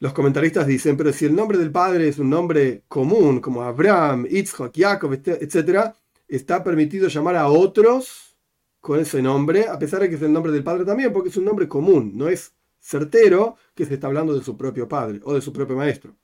Los 0.00 0.12
comentaristas 0.12 0.66
dicen, 0.66 0.96
pero 0.96 1.12
si 1.12 1.24
el 1.24 1.34
nombre 1.34 1.58
del 1.58 1.72
padre 1.72 2.08
es 2.08 2.18
un 2.18 2.30
nombre 2.30 2.84
común, 2.88 3.40
como 3.40 3.62
Abraham, 3.62 4.26
Itzhak, 4.30 4.72
Jacob, 4.76 5.12
etc., 5.12 5.92
está 6.28 6.62
permitido 6.62 7.08
llamar 7.08 7.36
a 7.36 7.48
otros 7.48 8.36
con 8.80 9.00
ese 9.00 9.20
nombre, 9.20 9.66
a 9.66 9.78
pesar 9.78 10.00
de 10.00 10.08
que 10.08 10.14
es 10.14 10.22
el 10.22 10.32
nombre 10.32 10.52
del 10.52 10.62
padre 10.62 10.84
también, 10.84 11.12
porque 11.12 11.30
es 11.30 11.36
un 11.36 11.44
nombre 11.44 11.66
común, 11.66 12.12
no 12.14 12.28
es 12.28 12.54
certero 12.80 13.56
que 13.74 13.84
se 13.84 13.94
está 13.94 14.06
hablando 14.06 14.38
de 14.38 14.44
su 14.44 14.56
propio 14.56 14.88
padre 14.88 15.20
o 15.24 15.34
de 15.34 15.40
su 15.40 15.52
propio 15.52 15.76
maestro. 15.76 16.14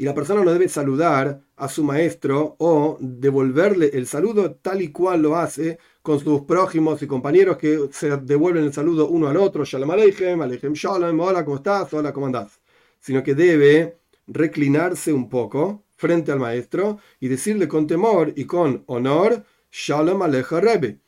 Y 0.00 0.04
la 0.04 0.14
persona 0.14 0.42
no 0.42 0.50
debe 0.50 0.66
saludar 0.66 1.42
a 1.56 1.68
su 1.68 1.84
maestro 1.84 2.56
o 2.58 2.96
devolverle 3.00 3.90
el 3.92 4.06
saludo 4.06 4.52
tal 4.52 4.80
y 4.80 4.90
cual 4.90 5.20
lo 5.20 5.36
hace 5.36 5.78
con 6.00 6.18
sus 6.18 6.40
prójimos 6.44 7.02
y 7.02 7.06
compañeros 7.06 7.58
que 7.58 7.90
se 7.92 8.16
devuelven 8.16 8.64
el 8.64 8.72
saludo 8.72 9.08
uno 9.08 9.28
al 9.28 9.36
otro, 9.36 9.62
Shalom 9.62 9.90
Aleichem, 9.90 10.40
Aleichem 10.40 10.72
Shalom, 10.72 11.20
hola, 11.20 11.44
¿cómo 11.44 11.58
estás? 11.58 11.92
Hola, 11.92 12.14
¿cómo 12.14 12.24
andás? 12.24 12.62
Sino 12.98 13.22
que 13.22 13.34
debe 13.34 13.98
reclinarse 14.26 15.12
un 15.12 15.28
poco 15.28 15.84
frente 15.96 16.32
al 16.32 16.38
maestro 16.38 16.98
y 17.20 17.28
decirle 17.28 17.68
con 17.68 17.86
temor 17.86 18.32
y 18.34 18.46
con 18.46 18.84
honor, 18.86 19.44
Shalom 19.70 20.22
Alecha 20.22 20.62
Rebbe, 20.62 20.98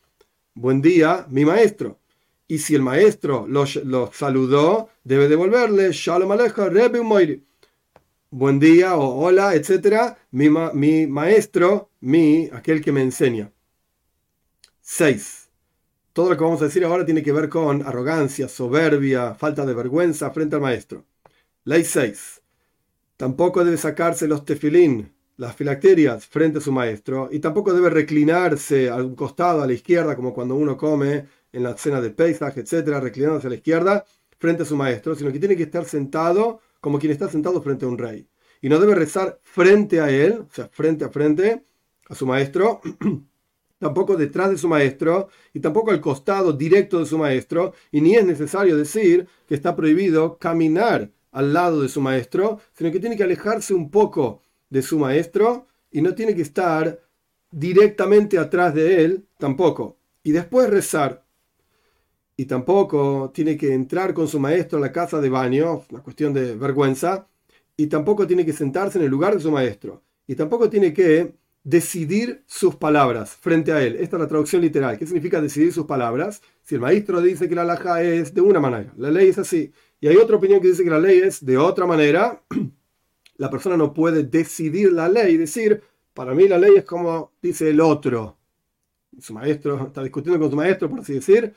buen 0.53 0.83
día, 0.83 1.27
mi 1.31 1.47
maestro. 1.47 1.99
Y 2.47 2.59
si 2.59 2.75
el 2.75 2.83
maestro 2.83 3.47
lo, 3.49 3.65
saludó, 4.13 4.91
debe 5.03 5.29
devolverle, 5.29 5.93
Shalom 5.93 6.31
Alecha 6.31 6.69
Rebbe 6.69 7.01
buen 8.33 8.59
día 8.59 8.97
o 8.97 9.21
hola, 9.21 9.55
etc. 9.55 10.17
Mi, 10.31 10.49
maestro, 11.07 11.91
mi, 12.01 12.49
aquel 12.51 12.81
que 12.81 12.91
me 12.91 13.03
enseña. 13.03 13.53
6. 14.81 15.51
Todo 16.15 16.31
lo 16.31 16.37
que 16.37 16.45
vamos 16.45 16.63
a 16.63 16.65
decir 16.65 16.83
ahora 16.85 17.05
tiene 17.05 17.23
que 17.23 17.31
ver 17.31 17.51
con 17.51 17.83
arrogancia, 17.83 18.49
soberbia, 18.49 19.35
falta 19.35 19.67
de 19.67 19.75
vergüenza 19.75 20.31
frente 20.31 20.57
al 20.57 20.63
maestro. 20.63 21.05
Ley 21.65 21.85
6. 21.85 22.41
Tampoco 23.19 23.65
debe 23.65 23.77
sacarse 23.77 24.27
los 24.27 24.47
tefilín, 24.47 25.13
las 25.37 25.55
filacterias, 25.55 26.27
frente 26.27 26.59
a 26.59 26.63
su 26.63 26.73
maestro, 26.73 27.29
y 27.31 27.39
tampoco 27.39 27.75
debe 27.75 27.91
reclinarse 27.91 28.89
a 28.89 28.97
un 28.97 29.15
costado, 29.15 29.63
a 29.63 29.67
la 29.67 29.75
izquierda, 29.75 30.17
como 30.17 30.33
cuando 30.33 30.55
uno 30.55 30.79
come 30.79 31.27
en 31.53 31.63
la 31.63 31.77
cena 31.77 32.01
de 32.01 32.11
Pesach, 32.11 32.57
etcétera, 32.57 32.99
reclinándose 32.99 33.47
a 33.47 33.51
la 33.51 33.57
izquierda, 33.57 34.07
frente 34.39 34.63
a 34.63 34.67
su 34.67 34.75
maestro, 34.75 35.15
sino 35.15 35.31
que 35.31 35.39
tiene 35.39 35.57
que 35.57 35.65
estar 35.65 35.85
sentado 35.85 36.61
como 36.83 36.99
quien 36.99 37.13
está 37.13 37.29
sentado 37.29 37.63
frente 37.63 37.85
a 37.85 37.89
un 37.89 37.97
rey. 37.97 38.27
Y 38.61 38.69
no 38.69 38.81
debe 38.81 38.97
rezar 38.97 39.39
frente 39.41 40.01
a 40.01 40.11
él, 40.11 40.41
o 40.41 40.49
sea, 40.53 40.69
frente 40.69 41.05
a 41.05 41.11
frente 41.11 41.65
a 42.09 42.15
su 42.17 42.27
maestro, 42.27 42.81
tampoco 43.79 44.17
detrás 44.17 44.51
de 44.51 44.59
su 44.59 44.69
maestro, 44.69 45.29
y 45.55 45.61
tampoco 45.61 45.93
al 45.93 46.01
costado 46.01 46.53
directo 46.53 46.99
de 46.99 47.07
su 47.07 47.17
maestro, 47.19 47.73
y 47.93 48.01
ni 48.01 48.17
es 48.17 48.27
necesario 48.27 48.77
decir 48.77 49.29
que 49.47 49.55
está 49.55 49.77
prohibido 49.77 50.39
caminar 50.39 51.13
al 51.31 51.53
lado 51.53 51.83
de 51.83 51.89
su 51.89 52.01
maestro, 52.01 52.61
sino 52.73 52.91
que 52.91 52.99
tiene 52.99 53.17
que 53.17 53.23
alejarse 53.23 53.75
un 53.75 53.89
poco 53.89 54.43
de 54.69 54.83
su 54.83 54.99
maestro 54.99 55.69
y 55.93 56.03
no 56.03 56.17
tiene 56.17 56.35
que 56.35 56.43
estar 56.43 57.01
directamente 57.53 58.39
atrás 58.39 58.75
de 58.75 59.05
él 59.05 59.27
tampoco. 59.39 59.99
Y 60.25 60.33
después 60.33 60.69
rezar. 60.69 61.22
Y 62.43 62.47
tampoco 62.47 63.31
tiene 63.33 63.57
que 63.57 63.73
entrar 63.73 64.13
con 64.15 64.27
su 64.27 64.41
maestro 64.41 64.79
a 64.79 64.81
la 64.81 64.91
casa 64.91 65.21
de 65.21 65.29
baño, 65.29 65.85
una 65.91 66.03
cuestión 66.03 66.35
de 66.35 66.57
vergüenza. 66.57 67.29
Y 67.77 67.87
tampoco 67.87 68.27
tiene 68.27 68.45
que 68.45 68.53
sentarse 68.53 68.99
en 68.99 69.05
el 69.05 69.13
lugar 69.13 69.37
de 69.37 69.41
su 69.41 69.53
maestro. 69.53 70.03
Y 70.27 70.35
tampoco 70.35 70.69
tiene 70.69 70.93
que 70.93 71.37
decidir 71.63 72.43
sus 72.49 72.75
palabras 72.75 73.37
frente 73.37 73.71
a 73.71 73.81
él. 73.81 73.95
Esta 73.95 74.17
es 74.17 74.23
la 74.23 74.27
traducción 74.27 74.61
literal. 74.61 74.99
¿Qué 74.99 75.07
significa 75.07 75.41
decidir 75.41 75.73
sus 75.73 75.87
palabras? 75.87 76.43
Si 76.65 76.75
el 76.75 76.81
maestro 76.81 77.21
dice 77.21 77.49
que 77.49 77.55
la 77.55 77.63
alhaja 77.63 78.03
es 78.03 78.35
de 78.35 78.41
una 78.41 78.59
manera, 78.59 78.93
la 78.97 79.13
ley 79.13 79.29
es 79.29 79.39
así. 79.39 79.73
Y 80.01 80.09
hay 80.09 80.17
otra 80.17 80.35
opinión 80.35 80.61
que 80.61 80.67
dice 80.67 80.83
que 80.83 80.91
la 80.91 80.99
ley 80.99 81.21
es 81.21 81.47
de 81.47 81.57
otra 81.59 81.87
manera. 81.87 82.43
La 83.37 83.51
persona 83.51 83.77
no 83.77 83.95
puede 83.95 84.25
decidir 84.25 84.93
la 84.93 85.09
ley, 85.09 85.37
decir, 85.37 85.83
para 86.13 86.35
mí 86.35 86.47
la 86.47 86.59
ley 86.59 86.77
es 86.77 86.85
como 86.85 87.33
dice 87.41 87.71
el 87.71 87.81
otro. 87.81 88.37
Su 89.19 89.33
maestro 89.33 89.87
está 89.87 90.03
discutiendo 90.03 90.39
con 90.39 90.51
su 90.51 90.57
maestro, 90.57 90.89
por 90.89 91.01
así 91.01 91.15
decir, 91.15 91.53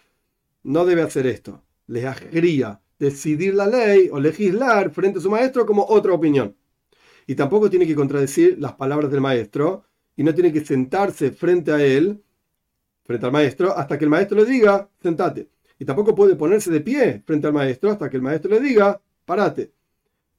no 0.65 0.85
debe 0.85 1.01
hacer 1.01 1.25
esto. 1.27 1.63
Le 1.87 2.07
agría 2.07 2.81
decidir 2.99 3.55
la 3.55 3.67
ley 3.67 4.09
o 4.11 4.19
legislar 4.19 4.91
frente 4.91 5.19
a 5.19 5.21
su 5.21 5.29
maestro 5.29 5.65
como 5.65 5.85
otra 5.87 6.13
opinión. 6.13 6.55
Y 7.27 7.35
tampoco 7.35 7.69
tiene 7.69 7.87
que 7.87 7.95
contradecir 7.95 8.57
las 8.59 8.73
palabras 8.73 9.09
del 9.09 9.21
maestro 9.21 9.85
y 10.15 10.23
no 10.23 10.33
tiene 10.33 10.53
que 10.53 10.63
sentarse 10.63 11.31
frente 11.31 11.71
a 11.71 11.83
él, 11.83 12.21
frente 13.03 13.25
al 13.25 13.31
maestro, 13.31 13.75
hasta 13.75 13.97
que 13.97 14.05
el 14.05 14.11
maestro 14.11 14.37
le 14.37 14.45
diga, 14.45 14.89
sentate 15.01 15.49
y 15.77 15.85
tampoco 15.85 16.15
puede 16.15 16.35
ponerse 16.35 16.71
de 16.71 16.81
pie 16.81 17.21
frente 17.25 17.47
al 17.47 17.53
maestro 17.53 17.91
hasta 17.91 18.09
que 18.09 18.17
el 18.17 18.23
maestro 18.23 18.51
le 18.51 18.59
diga, 18.59 19.01
parate. 19.25 19.73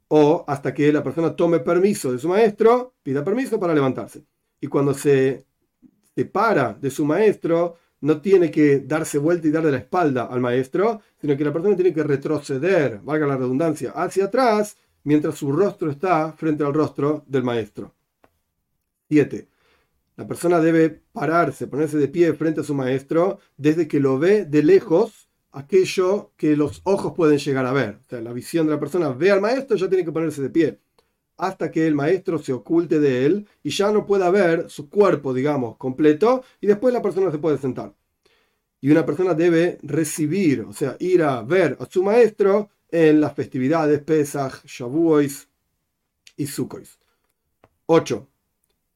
O 0.09 0.45
hasta 0.47 0.73
que 0.73 0.93
la 0.93 1.03
persona 1.03 1.35
tome 1.35 1.61
permiso 1.61 2.13
de 2.13 2.19
su 2.19 2.29
maestro, 2.29 2.95
pida 3.03 3.25
permiso 3.25 3.59
para 3.59 3.75
levantarse. 3.75 4.25
Y 4.61 4.69
cuando 4.69 4.95
se 4.95 5.45
separa 6.15 6.77
de 6.81 6.91
su 6.91 7.05
maestro, 7.05 7.77
no 8.07 8.21
tiene 8.21 8.53
que 8.53 8.79
darse 8.79 9.19
vuelta 9.19 9.49
y 9.49 9.51
darle 9.51 9.73
la 9.73 9.79
espalda 9.79 10.27
al 10.27 10.41
maestro, 10.41 11.01
sino 11.21 11.37
que 11.37 11.45
la 11.45 11.53
persona 11.53 11.75
tiene 11.75 11.93
que 11.93 12.05
retroceder, 12.05 13.01
valga 13.03 13.27
la 13.27 13.37
redundancia, 13.37 13.91
hacia 13.91 14.27
atrás, 14.27 14.77
mientras 15.03 15.35
su 15.35 15.51
rostro 15.51 15.91
está 15.91 16.33
frente 16.33 16.63
al 16.63 16.73
rostro 16.73 17.25
del 17.27 17.43
maestro. 17.43 17.95
7. 19.09 19.49
La 20.17 20.27
persona 20.27 20.61
debe 20.61 21.03
pararse, 21.13 21.67
ponerse 21.67 21.99
de 21.99 22.07
pie 22.07 22.33
frente 22.35 22.61
a 22.61 22.65
su 22.65 22.75
maestro 22.75 23.41
desde 23.57 23.89
que 23.89 23.99
lo 23.99 24.21
ve 24.21 24.45
de 24.45 24.63
lejos 24.63 25.29
aquello 25.51 26.33
que 26.37 26.57
los 26.57 26.83
ojos 26.85 27.13
pueden 27.17 27.39
llegar 27.39 27.67
a 27.67 27.73
ver. 27.73 28.01
O 28.07 28.09
sea, 28.09 28.21
la 28.21 28.33
visión 28.33 28.67
de 28.67 28.75
la 28.75 28.81
persona 28.81 29.09
ve 29.09 29.33
al 29.33 29.41
maestro, 29.41 29.77
ya 29.77 29.89
tiene 29.89 30.05
que 30.05 30.13
ponerse 30.13 30.43
de 30.43 30.51
pie, 30.51 30.79
hasta 31.37 31.71
que 31.71 31.87
el 31.87 31.95
maestro 31.95 32.39
se 32.39 32.53
oculte 32.53 32.99
de 33.01 33.27
él 33.27 33.47
y 33.63 33.71
ya 33.71 33.91
no 33.91 34.07
pueda 34.07 34.31
ver 34.31 34.71
su 34.71 34.89
cuerpo, 34.89 35.35
digamos, 35.35 35.77
completo, 35.77 36.45
y 36.61 36.67
después 36.67 36.95
la 36.95 37.03
persona 37.03 37.31
se 37.31 37.39
puede 37.39 37.59
sentar. 37.59 37.95
Y 38.81 38.91
una 38.91 39.05
persona 39.05 39.35
debe 39.35 39.79
recibir, 39.83 40.63
o 40.63 40.73
sea, 40.73 40.97
ir 41.01 41.23
a 41.23 41.43
ver 41.43 41.77
a 41.81 41.87
su 41.87 42.03
maestro 42.03 42.71
en 42.91 43.21
las 43.21 43.35
festividades 43.35 44.03
Pesach, 44.03 44.65
Shavuos 44.65 45.49
y 46.37 46.47
Sukkot. 46.47 46.85
8. 47.87 48.29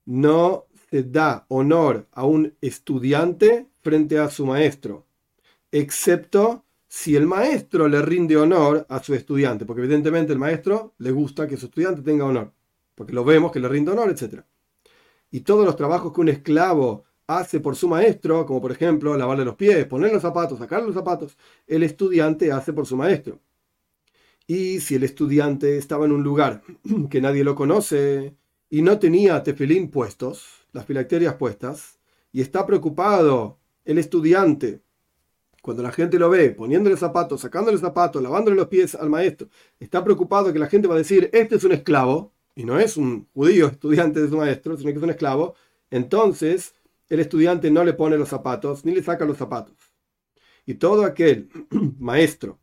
No 0.06 0.66
se 0.90 1.02
da 1.02 1.46
honor 1.48 2.06
a 2.12 2.24
un 2.24 2.54
estudiante 2.60 3.66
frente 3.80 4.18
a 4.18 4.30
su 4.30 4.46
maestro 4.46 5.06
excepto 5.72 6.64
si 6.92 7.14
el 7.14 7.24
maestro 7.24 7.86
le 7.86 8.02
rinde 8.02 8.36
honor 8.36 8.84
a 8.88 9.00
su 9.00 9.14
estudiante, 9.14 9.64
porque 9.64 9.80
evidentemente 9.80 10.32
el 10.32 10.40
maestro 10.40 10.94
le 10.98 11.12
gusta 11.12 11.46
que 11.46 11.56
su 11.56 11.66
estudiante 11.66 12.02
tenga 12.02 12.24
honor, 12.24 12.52
porque 12.96 13.12
lo 13.12 13.24
vemos 13.24 13.52
que 13.52 13.60
le 13.60 13.68
rinde 13.68 13.92
honor, 13.92 14.10
etc. 14.10 14.42
Y 15.30 15.42
todos 15.42 15.64
los 15.64 15.76
trabajos 15.76 16.12
que 16.12 16.20
un 16.20 16.30
esclavo 16.30 17.04
hace 17.28 17.60
por 17.60 17.76
su 17.76 17.86
maestro, 17.86 18.44
como 18.44 18.60
por 18.60 18.72
ejemplo 18.72 19.16
lavarle 19.16 19.44
los 19.44 19.54
pies, 19.54 19.86
poner 19.86 20.12
los 20.12 20.20
zapatos, 20.20 20.58
sacarle 20.58 20.86
los 20.86 20.96
zapatos, 20.96 21.38
el 21.68 21.84
estudiante 21.84 22.50
hace 22.50 22.72
por 22.72 22.86
su 22.86 22.96
maestro. 22.96 23.38
Y 24.48 24.80
si 24.80 24.96
el 24.96 25.04
estudiante 25.04 25.78
estaba 25.78 26.06
en 26.06 26.12
un 26.12 26.24
lugar 26.24 26.64
que 27.08 27.20
nadie 27.20 27.44
lo 27.44 27.54
conoce 27.54 28.34
y 28.68 28.82
no 28.82 28.98
tenía 28.98 29.44
tefilín 29.44 29.92
puestos, 29.92 30.66
las 30.72 30.86
filacterias 30.86 31.34
puestas, 31.34 32.00
y 32.32 32.40
está 32.40 32.66
preocupado 32.66 33.60
el 33.84 33.98
estudiante 33.98 34.82
cuando 35.62 35.82
la 35.82 35.92
gente 35.92 36.18
lo 36.18 36.30
ve 36.30 36.50
poniéndole 36.50 36.96
zapatos, 36.96 37.42
sacándole 37.42 37.78
zapatos, 37.78 38.22
lavándole 38.22 38.56
los 38.56 38.68
pies 38.68 38.94
al 38.94 39.10
maestro, 39.10 39.48
está 39.78 40.02
preocupado 40.02 40.52
que 40.52 40.58
la 40.58 40.68
gente 40.68 40.88
va 40.88 40.94
a 40.94 40.98
decir, 40.98 41.30
este 41.32 41.56
es 41.56 41.64
un 41.64 41.72
esclavo, 41.72 42.32
y 42.54 42.64
no 42.64 42.78
es 42.78 42.96
un 42.96 43.28
judío 43.32 43.68
estudiante 43.68 44.20
de 44.20 44.28
su 44.28 44.36
maestro, 44.36 44.76
sino 44.76 44.90
que 44.90 44.98
es 44.98 45.02
un 45.02 45.10
esclavo, 45.10 45.54
entonces 45.90 46.74
el 47.08 47.20
estudiante 47.20 47.70
no 47.70 47.84
le 47.84 47.92
pone 47.92 48.16
los 48.16 48.28
zapatos 48.28 48.84
ni 48.84 48.94
le 48.94 49.02
saca 49.02 49.24
los 49.24 49.38
zapatos. 49.38 49.76
Y 50.66 50.74
todo 50.74 51.04
aquel 51.04 51.48
maestro 51.98 52.58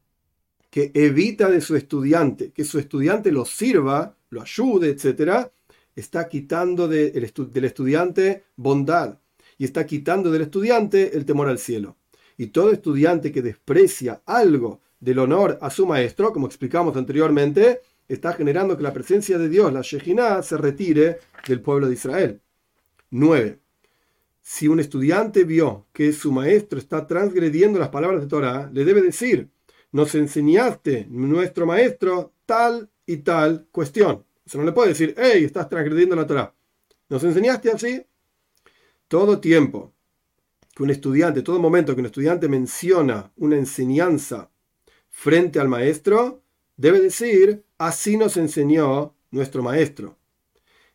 que 0.70 0.92
evita 0.94 1.50
de 1.50 1.62
su 1.62 1.75
estudiante 1.75 2.51
que 2.51 2.63
su 2.63 2.80
estudiante 2.80 3.32
lo 3.32 3.46
sirva, 3.46 4.16
lo 4.30 4.42
ayude, 4.42 4.89
etc., 4.89 5.50
está 5.96 6.30
quitando 6.30 6.88
del 6.88 7.24
estudiante 7.24 8.44
bondad 8.56 9.18
y 9.58 9.66
está 9.66 9.86
quitando 9.86 10.32
del 10.32 10.44
estudiante 10.44 11.18
el 11.18 11.25
temor 11.25 11.50
al 11.50 11.58
cielo. 11.58 11.97
Y 12.38 12.48
todo 12.48 12.72
estudiante 12.72 13.32
que 13.32 13.41
desprecia 13.41 14.22
algo 14.25 14.82
del 15.00 15.20
honor 15.20 15.58
a 15.62 15.70
su 15.70 15.86
maestro, 15.86 16.32
como 16.32 16.48
explicamos 16.48 16.96
anteriormente, 16.96 17.82
está 18.08 18.34
generando 18.34 18.77
que 18.77 18.84
la 18.84 18.94
presencia 18.94 19.38
de 19.38 19.50
Dios, 19.50 19.74
la 19.74 19.82
Shejinah, 19.82 20.44
se 20.44 20.58
retire 20.58 21.20
del 21.48 21.62
pueblo 21.62 21.88
de 21.88 21.94
Israel. 21.94 22.41
9. 23.10 23.60
Si 24.41 24.67
un 24.67 24.79
estudiante 24.79 25.44
vio 25.44 25.88
que 25.91 26.13
su 26.13 26.32
maestro 26.32 26.79
está 26.79 27.06
transgrediendo 27.06 27.79
las 27.79 27.89
palabras 27.89 28.22
de 28.22 28.27
Torah, 28.27 28.70
le 28.72 28.86
debe 28.86 29.01
decir, 29.01 29.50
nos 29.91 30.15
enseñaste, 30.15 31.08
nuestro 31.10 31.65
maestro, 31.65 32.34
tal 32.46 32.89
y 33.06 33.17
tal 33.17 33.67
cuestión. 33.72 34.25
Se 34.46 34.58
no 34.58 34.63
le 34.63 34.72
puede 34.72 34.89
decir, 34.89 35.15
hey, 35.17 35.44
estás 35.44 35.67
transgrediendo 35.67 36.15
la 36.15 36.27
Torah. 36.27 36.53
¿Nos 37.10 37.24
enseñaste 37.24 37.72
así? 37.72 38.06
Todo 39.08 39.39
tiempo 39.39 39.94
que 40.77 40.84
un 40.84 40.91
estudiante, 40.91 41.41
todo 41.41 41.60
momento 41.60 41.96
que 41.96 42.01
un 42.01 42.05
estudiante 42.05 42.48
menciona 42.48 43.31
una 43.38 43.55
enseñanza 43.55 44.51
frente 45.10 45.60
al 45.60 45.67
maestro, 45.67 46.43
debe 46.75 47.00
decir, 47.00 47.63
así 47.79 48.15
nos 48.15 48.38
enseñó 48.38 49.15
nuestro 49.31 49.63
maestro. 49.63 50.19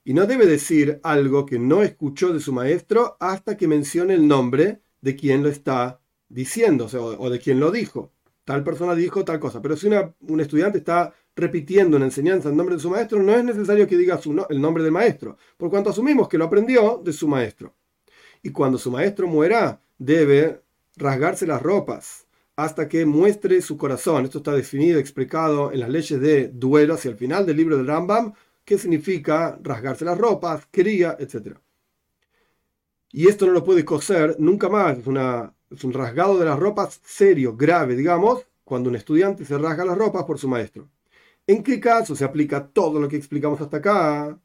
Y 0.04 0.14
no 0.14 0.26
debe 0.26 0.46
decir 0.46 1.00
algo 1.02 1.46
que 1.46 1.58
no 1.58 1.82
escuchó 1.82 2.32
de 2.32 2.38
su 2.38 2.52
maestro 2.52 3.16
hasta 3.18 3.56
que 3.56 3.66
mencione 3.66 4.14
el 4.14 4.28
nombre 4.28 4.82
de 5.00 5.16
quien 5.16 5.42
lo 5.42 5.48
está 5.48 6.00
diciendo, 6.28 6.86
o, 7.18 7.28
de 7.28 7.40
quien 7.40 7.58
lo 7.58 7.72
dijo. 7.72 8.12
Tal 8.44 8.62
persona 8.62 8.94
dijo 8.94 9.24
tal 9.24 9.40
cosa. 9.40 9.60
Pero 9.60 9.76
si 9.76 9.88
un 9.88 10.40
estudiante 10.40 10.78
está 10.78 11.12
repitiendo 11.34 11.96
una 11.96 12.06
enseñanza 12.06 12.50
en 12.50 12.56
nombre 12.56 12.76
de 12.76 12.82
su 12.82 12.90
maestro, 12.90 13.20
no 13.20 13.34
es 13.34 13.42
necesario 13.42 13.88
que 13.88 13.96
diga 13.96 14.20
el 14.48 14.60
nombre 14.60 14.84
del 14.84 14.92
maestro, 14.92 15.36
por 15.56 15.70
cuanto 15.70 15.90
asumimos 15.90 16.28
que 16.28 16.38
lo 16.38 16.44
aprendió 16.44 17.02
de 17.04 17.12
su 17.12 17.26
maestro. 17.26 17.74
Y 18.42 18.50
cuando 18.50 18.78
su 18.78 18.90
maestro 18.90 19.26
muera, 19.28 19.80
debe 19.99 20.62
rasgarse 20.96 21.46
las 21.46 21.62
ropas 21.62 22.26
hasta 22.56 22.88
que 22.88 23.06
muestre 23.06 23.62
su 23.62 23.76
corazón. 23.76 24.25
Esto 24.25 24.38
está 24.38 24.52
definido, 24.52 24.99
explicado 24.99 25.72
en 25.72 25.80
las 25.80 25.88
leyes 25.88 26.20
de 26.20 26.49
duelo 26.49 26.94
hacia 26.94 27.11
el 27.11 27.16
final 27.16 27.46
del 27.46 27.56
libro 27.56 27.76
del 27.76 27.87
Rambam, 27.87 28.32
que 28.64 28.78
significa 28.78 29.58
rasgarse 29.62 30.04
las 30.04 30.18
ropas, 30.18 30.66
quería, 30.70 31.16
etc. 31.18 31.56
Y 33.11 33.28
esto 33.28 33.46
no 33.46 33.52
lo 33.52 33.64
puede 33.64 33.84
coser 33.84 34.37
nunca 34.38 34.68
más. 34.68 34.99
Es, 34.99 35.06
un 35.84 35.92
rasgado 35.92 36.38
de 36.38 36.44
las 36.44 36.58
ropas 36.58 37.00
serio, 37.04 37.56
grave, 37.56 37.96
digamos, 37.96 38.46
cuando 38.64 38.90
un 38.90 38.96
estudiante 38.96 39.44
se 39.44 39.58
rasga 39.58 39.84
las 39.84 39.99
ropas 39.99 40.25
por 40.25 40.38
su 40.38 40.49
maestro. 40.49 40.88
¿En 41.46 41.62
qué 41.62 41.80
caso 41.80 42.14
se 42.14 42.25
aplica 42.25 42.68
todo 42.68 43.00
lo 43.00 43.08
que 43.08 43.16
explicamos 43.16 43.61
hasta 43.61 43.78
acá? 43.78 44.38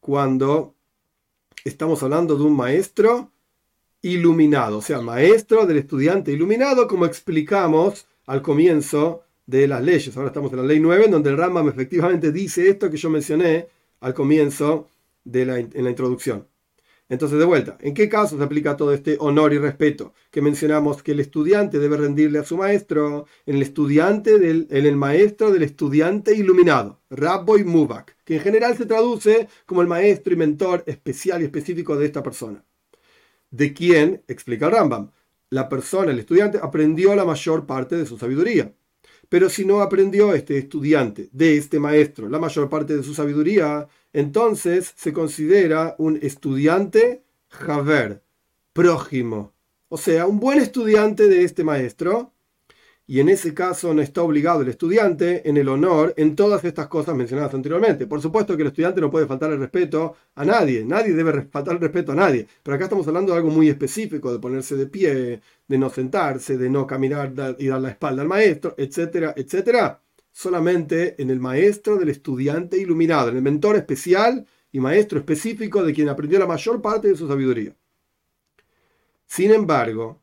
Cuando 0.00 0.76
estamos 1.64 2.02
hablando 2.02 2.36
de 2.36 2.42
un 2.44 2.56
maestro 2.56 3.32
iluminado, 4.02 4.78
o 4.78 4.82
sea, 4.82 5.00
maestro 5.00 5.66
del 5.66 5.78
estudiante 5.78 6.32
iluminado, 6.32 6.86
como 6.86 7.06
explicamos 7.06 8.06
al 8.26 8.42
comienzo 8.42 9.22
de 9.46 9.68
las 9.68 9.82
leyes. 9.82 10.16
Ahora 10.16 10.28
estamos 10.28 10.52
en 10.52 10.58
la 10.58 10.64
ley 10.64 10.80
9, 10.80 11.06
en 11.06 11.10
donde 11.10 11.30
el 11.30 11.36
Rambam 11.36 11.68
efectivamente 11.68 12.32
dice 12.32 12.68
esto 12.68 12.90
que 12.90 12.96
yo 12.96 13.10
mencioné 13.10 13.68
al 14.00 14.14
comienzo 14.14 14.88
en 15.32 15.84
la 15.84 15.90
introducción. 15.90 16.46
Entonces, 17.10 17.40
de 17.40 17.44
vuelta, 17.44 17.76
¿en 17.80 17.92
qué 17.92 18.08
caso 18.08 18.38
se 18.38 18.44
aplica 18.44 18.76
todo 18.76 18.94
este 18.94 19.16
honor 19.18 19.52
y 19.52 19.58
respeto? 19.58 20.14
Que 20.30 20.40
mencionamos 20.40 21.02
que 21.02 21.10
el 21.10 21.18
estudiante 21.18 21.80
debe 21.80 21.96
rendirle 21.96 22.38
a 22.38 22.44
su 22.44 22.56
maestro, 22.56 23.26
en 23.46 23.56
el 23.56 23.62
estudiante, 23.62 24.30
el 24.70 24.96
maestro 24.96 25.50
del 25.50 25.64
estudiante 25.64 26.36
iluminado, 26.36 27.00
Rabboy 27.10 27.64
Mubak, 27.64 28.16
que 28.30 28.36
en 28.36 28.42
general 28.42 28.76
se 28.76 28.86
traduce 28.86 29.48
como 29.66 29.82
el 29.82 29.88
maestro 29.88 30.32
y 30.32 30.36
mentor 30.36 30.84
especial 30.86 31.42
y 31.42 31.46
específico 31.46 31.96
de 31.96 32.06
esta 32.06 32.22
persona. 32.22 32.64
De 33.50 33.74
quien, 33.74 34.22
explica 34.28 34.70
Rambam, 34.70 35.10
la 35.48 35.68
persona, 35.68 36.12
el 36.12 36.20
estudiante, 36.20 36.60
aprendió 36.62 37.16
la 37.16 37.24
mayor 37.24 37.66
parte 37.66 37.96
de 37.96 38.06
su 38.06 38.18
sabiduría. 38.18 38.72
Pero 39.28 39.50
si 39.50 39.64
no 39.64 39.80
aprendió 39.80 40.32
este 40.32 40.58
estudiante 40.58 41.28
de 41.32 41.56
este 41.56 41.80
maestro 41.80 42.28
la 42.28 42.38
mayor 42.38 42.68
parte 42.68 42.96
de 42.96 43.02
su 43.02 43.14
sabiduría, 43.14 43.88
entonces 44.12 44.92
se 44.94 45.12
considera 45.12 45.96
un 45.98 46.16
estudiante 46.22 47.24
Javer, 47.48 48.22
prójimo, 48.72 49.54
o 49.88 49.96
sea, 49.96 50.28
un 50.28 50.38
buen 50.38 50.60
estudiante 50.60 51.26
de 51.26 51.42
este 51.42 51.64
maestro, 51.64 52.32
y 53.10 53.18
en 53.18 53.28
ese 53.28 53.52
caso 53.52 53.92
no 53.92 54.02
está 54.02 54.22
obligado 54.22 54.62
el 54.62 54.68
estudiante 54.68 55.48
en 55.48 55.56
el 55.56 55.68
honor 55.68 56.14
en 56.16 56.36
todas 56.36 56.62
estas 56.62 56.86
cosas 56.86 57.16
mencionadas 57.16 57.52
anteriormente. 57.52 58.06
Por 58.06 58.22
supuesto 58.22 58.56
que 58.56 58.62
el 58.62 58.68
estudiante 58.68 59.00
no 59.00 59.10
puede 59.10 59.26
faltar 59.26 59.50
el 59.50 59.58
respeto 59.58 60.14
a 60.36 60.44
nadie, 60.44 60.84
nadie 60.84 61.12
debe 61.12 61.42
faltar 61.50 61.74
el 61.74 61.80
respeto 61.80 62.12
a 62.12 62.14
nadie, 62.14 62.46
pero 62.62 62.76
acá 62.76 62.84
estamos 62.84 63.08
hablando 63.08 63.32
de 63.32 63.38
algo 63.38 63.50
muy 63.50 63.68
específico, 63.68 64.32
de 64.32 64.38
ponerse 64.38 64.76
de 64.76 64.86
pie, 64.86 65.40
de 65.66 65.78
no 65.78 65.90
sentarse, 65.90 66.56
de 66.56 66.70
no 66.70 66.86
caminar 66.86 67.32
y 67.58 67.66
dar 67.66 67.80
la 67.80 67.90
espalda 67.90 68.22
al 68.22 68.28
maestro, 68.28 68.76
etcétera, 68.78 69.34
etcétera 69.36 70.00
solamente 70.30 71.20
en 71.20 71.30
el 71.30 71.40
maestro 71.40 71.96
del 71.96 72.10
estudiante 72.10 72.78
iluminado, 72.78 73.30
en 73.30 73.38
el 73.38 73.42
mentor 73.42 73.74
especial 73.74 74.46
y 74.70 74.78
maestro 74.78 75.18
específico 75.18 75.82
de 75.82 75.92
quien 75.92 76.08
aprendió 76.08 76.38
la 76.38 76.46
mayor 76.46 76.80
parte 76.80 77.08
de 77.08 77.16
su 77.16 77.26
sabiduría. 77.26 77.74
Sin 79.26 79.50
embargo, 79.50 80.20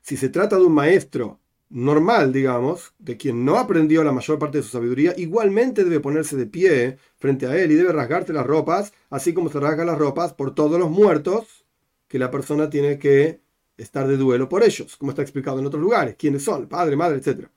si 0.00 0.16
se 0.16 0.30
trata 0.30 0.56
de 0.56 0.64
un 0.64 0.72
maestro 0.72 1.38
normal, 1.68 2.32
digamos, 2.32 2.94
de 2.98 3.16
quien 3.16 3.44
no 3.44 3.58
aprendió 3.58 4.04
la 4.04 4.12
mayor 4.12 4.38
parte 4.38 4.58
de 4.58 4.64
su 4.64 4.70
sabiduría, 4.70 5.14
igualmente 5.16 5.84
debe 5.84 6.00
ponerse 6.00 6.36
de 6.36 6.46
pie 6.46 6.98
frente 7.16 7.46
a 7.46 7.56
él 7.56 7.72
y 7.72 7.74
debe 7.74 7.92
rasgarte 7.92 8.32
las 8.32 8.46
ropas, 8.46 8.92
así 9.10 9.34
como 9.34 9.50
se 9.50 9.60
rasga 9.60 9.84
las 9.84 9.98
ropas 9.98 10.34
por 10.34 10.54
todos 10.54 10.78
los 10.78 10.90
muertos 10.90 11.64
que 12.08 12.18
la 12.18 12.30
persona 12.30 12.70
tiene 12.70 12.98
que 12.98 13.40
estar 13.76 14.06
de 14.06 14.16
duelo 14.16 14.48
por 14.48 14.62
ellos, 14.62 14.96
como 14.96 15.10
está 15.10 15.22
explicado 15.22 15.58
en 15.58 15.66
otros 15.66 15.82
lugares, 15.82 16.16
quiénes 16.16 16.44
son, 16.44 16.68
padre, 16.68 16.96
madre, 16.96 17.18
etc 17.18 17.48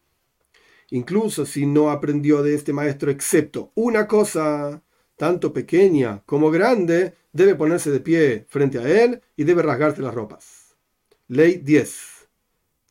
incluso 0.92 1.46
si 1.46 1.66
no 1.66 1.92
aprendió 1.92 2.44
de 2.44 2.56
este 2.56 2.74
maestro 2.74 3.12
excepto 3.12 3.72
una 3.76 4.08
cosa, 4.08 4.82
tanto 5.18 5.54
pequeña 5.54 6.24
como 6.26 6.52
grande, 6.52 7.14
debe 7.32 7.56
ponerse 7.56 7.92
de 7.92 8.00
pie 8.00 8.46
frente 8.50 8.80
a 8.80 9.04
él 9.04 9.22
y 9.36 9.44
debe 9.44 9.62
rasgarse 9.62 10.02
las 10.02 10.14
ropas. 10.14 10.78
Ley 11.28 11.58
10. 11.58 12.19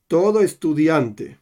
Todo 0.08 0.40
estudiante 0.40 1.38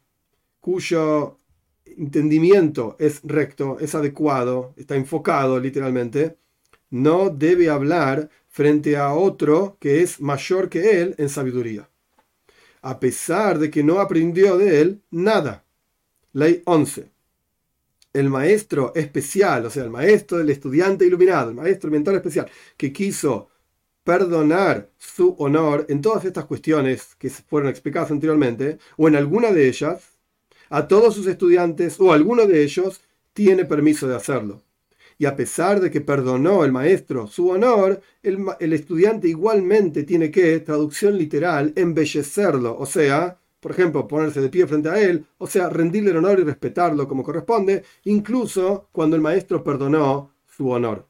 cuyo 0.61 1.39
entendimiento 1.85 2.97
es 2.99 3.21
recto, 3.23 3.79
es 3.79 3.95
adecuado, 3.95 4.75
está 4.77 4.97
enfocado 4.97 5.61
literalmente, 5.61 6.37
no 6.91 7.31
debe 7.31 7.71
hablar 7.71 8.29
frente 8.49 8.97
a 8.97 9.15
otro 9.15 9.77
que 9.79 10.03
es 10.03 10.21
mayor 10.21 10.69
que 10.69 11.01
él 11.01 11.15
en 11.17 11.29
sabiduría, 11.29 11.89
a 12.83 12.99
pesar 12.99 13.61
de 13.61 13.71
que 13.71 13.85
no 13.85 14.01
aprendió 14.01 14.59
de 14.59 14.81
él 14.81 15.03
nada. 15.13 15.65
Ley 16.33 16.63
11. 16.65 17.09
El 18.13 18.31
maestro 18.31 18.93
especial, 18.97 19.67
o 19.67 19.71
sea, 19.71 19.85
el 19.85 19.91
maestro 19.91 20.39
del 20.39 20.51
estudiante 20.51 21.07
iluminado, 21.07 21.51
el 21.51 21.57
maestro 21.57 21.89
mentor 21.89 22.17
especial, 22.17 22.51
que 22.77 22.93
quiso 22.93 23.49
perdonar 24.07 24.89
su 24.97 25.35
honor 25.41 25.85
en 25.89 26.01
todas 26.01 26.25
estas 26.25 26.45
cuestiones 26.45 27.17
que 27.17 27.29
fueron 27.29 27.69
explicadas 27.69 28.13
anteriormente, 28.13 28.79
o 28.97 29.09
en 29.09 29.17
alguna 29.17 29.51
de 29.51 29.69
ellas, 29.69 30.13
a 30.71 30.87
todos 30.87 31.13
sus 31.17 31.27
estudiantes 31.27 31.99
o 31.99 32.13
alguno 32.13 32.47
de 32.47 32.63
ellos 32.63 33.01
tiene 33.33 33.65
permiso 33.65 34.07
de 34.07 34.15
hacerlo. 34.15 34.63
Y 35.19 35.27
a 35.27 35.35
pesar 35.35 35.81
de 35.81 35.91
que 35.91 36.01
perdonó 36.01 36.65
el 36.65 36.71
maestro 36.71 37.27
su 37.27 37.49
honor, 37.49 38.01
el, 38.23 38.45
el 38.61 38.73
estudiante 38.75 39.27
igualmente 39.27 40.05
tiene 40.05 40.31
que, 40.31 40.61
traducción 40.61 41.19
literal, 41.19 41.73
embellecerlo, 41.75 42.79
o 42.79 42.87
sea, 42.87 43.41
por 43.59 43.73
ejemplo, 43.73 44.07
ponerse 44.07 44.41
de 44.41 44.51
pie 44.51 44.69
frente 44.69 44.89
a 44.89 45.01
él, 45.01 45.27
o 45.39 45.49
sea, 45.49 45.69
rendirle 45.69 46.13
el 46.13 46.19
honor 46.19 46.39
y 46.39 46.45
respetarlo 46.45 47.09
como 47.09 47.25
corresponde, 47.25 47.83
incluso 48.05 48.89
cuando 48.93 49.17
el 49.17 49.23
maestro 49.23 49.65
perdonó 49.65 50.31
su 50.47 50.71
honor. 50.71 51.09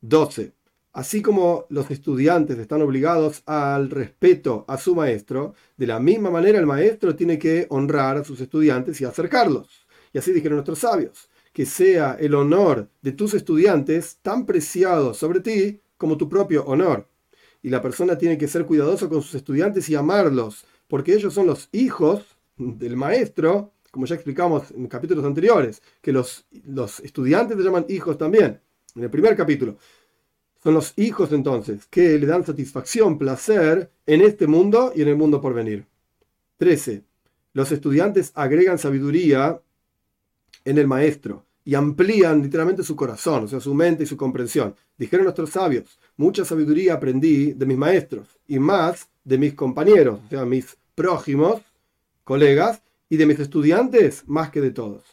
12. 0.00 0.53
Así 0.94 1.22
como 1.22 1.66
los 1.70 1.90
estudiantes 1.90 2.56
están 2.56 2.80
obligados 2.80 3.42
al 3.46 3.90
respeto 3.90 4.64
a 4.68 4.78
su 4.78 4.94
maestro, 4.94 5.54
de 5.76 5.88
la 5.88 5.98
misma 5.98 6.30
manera 6.30 6.60
el 6.60 6.66
maestro 6.66 7.16
tiene 7.16 7.36
que 7.36 7.66
honrar 7.70 8.16
a 8.16 8.22
sus 8.22 8.40
estudiantes 8.40 9.00
y 9.00 9.04
acercarlos. 9.04 9.88
Y 10.12 10.18
así 10.18 10.32
dijeron 10.32 10.54
nuestros 10.54 10.78
sabios, 10.78 11.28
que 11.52 11.66
sea 11.66 12.16
el 12.20 12.36
honor 12.36 12.88
de 13.02 13.10
tus 13.10 13.34
estudiantes 13.34 14.18
tan 14.22 14.46
preciado 14.46 15.14
sobre 15.14 15.40
ti 15.40 15.80
como 15.96 16.16
tu 16.16 16.28
propio 16.28 16.64
honor. 16.64 17.08
Y 17.60 17.70
la 17.70 17.82
persona 17.82 18.16
tiene 18.16 18.38
que 18.38 18.46
ser 18.46 18.64
cuidadoso 18.64 19.08
con 19.08 19.20
sus 19.20 19.34
estudiantes 19.34 19.88
y 19.88 19.96
amarlos, 19.96 20.64
porque 20.86 21.14
ellos 21.14 21.34
son 21.34 21.48
los 21.48 21.70
hijos 21.72 22.24
del 22.56 22.96
maestro, 22.96 23.72
como 23.90 24.06
ya 24.06 24.14
explicamos 24.14 24.70
en 24.70 24.86
capítulos 24.86 25.24
anteriores, 25.24 25.82
que 26.00 26.12
los, 26.12 26.46
estudiantes 27.02 27.56
se 27.56 27.64
llaman 27.64 27.86
hijos 27.88 28.16
también. 28.16 28.60
en 28.94 29.02
el 29.02 29.10
primer 29.10 29.34
capítulo. 29.34 29.76
Son 30.64 30.72
los 30.72 30.94
hijos 30.96 31.30
entonces 31.32 31.84
que 31.90 32.18
le 32.18 32.26
dan 32.26 32.46
satisfacción, 32.46 33.18
placer 33.18 33.90
en 34.06 34.22
este 34.22 34.46
mundo 34.46 34.92
y 34.96 35.02
en 35.02 35.08
el 35.08 35.16
mundo 35.16 35.38
por 35.38 35.52
venir. 35.52 35.84
13. 36.56 37.04
Los 37.52 37.70
estudiantes 37.70 38.32
agregan 38.34 38.78
sabiduría 38.78 39.60
en 40.64 40.78
el 40.78 40.86
maestro 40.86 41.44
y 41.66 41.74
amplían 41.74 42.42
literalmente 42.42 42.82
su 42.82 42.96
corazón, 42.96 43.44
o 43.44 43.48
sea, 43.48 43.60
su 43.60 43.74
mente 43.74 44.04
y 44.04 44.06
su 44.06 44.16
comprensión. 44.16 44.74
Dijeron 44.96 45.24
nuestros 45.24 45.50
sabios, 45.50 45.98
mucha 46.16 46.46
sabiduría 46.46 46.94
aprendí 46.94 47.52
de 47.52 47.66
mis 47.66 47.76
maestros 47.76 48.38
y 48.48 48.58
más 48.58 49.10
de 49.22 49.36
mis 49.36 49.52
compañeros, 49.52 50.20
o 50.24 50.28
sea, 50.30 50.46
mis 50.46 50.78
prójimos, 50.94 51.60
colegas, 52.24 52.80
y 53.10 53.18
de 53.18 53.26
mis 53.26 53.38
estudiantes 53.38 54.24
más 54.26 54.48
que 54.48 54.62
de 54.62 54.70
todos. 54.70 55.04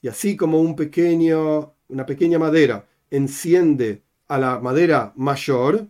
Y 0.00 0.08
así 0.08 0.36
como 0.36 0.58
un 0.58 0.74
pequeño, 0.74 1.74
una 1.88 2.06
pequeña 2.06 2.38
madera 2.38 2.86
enciende 3.10 4.05
a 4.28 4.38
la 4.38 4.58
madera 4.60 5.12
mayor, 5.16 5.86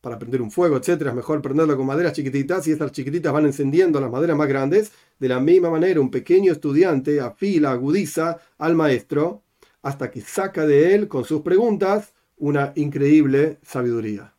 para 0.00 0.18
prender 0.18 0.40
un 0.40 0.50
fuego, 0.50 0.76
etcétera, 0.76 1.10
es 1.10 1.16
mejor 1.16 1.42
prenderlo 1.42 1.76
con 1.76 1.86
maderas 1.86 2.14
chiquititas 2.14 2.66
y 2.66 2.72
estas 2.72 2.92
chiquititas 2.92 3.32
van 3.32 3.46
encendiendo 3.46 4.00
las 4.00 4.10
maderas 4.10 4.36
más 4.36 4.48
grandes. 4.48 4.92
De 5.18 5.28
la 5.28 5.40
misma 5.40 5.70
manera, 5.70 6.00
un 6.00 6.10
pequeño 6.10 6.52
estudiante 6.52 7.20
afila, 7.20 7.72
agudiza 7.72 8.38
al 8.58 8.74
maestro 8.74 9.42
hasta 9.82 10.10
que 10.10 10.20
saca 10.20 10.66
de 10.66 10.94
él, 10.94 11.08
con 11.08 11.24
sus 11.24 11.42
preguntas, 11.42 12.14
una 12.36 12.72
increíble 12.76 13.58
sabiduría. 13.62 14.34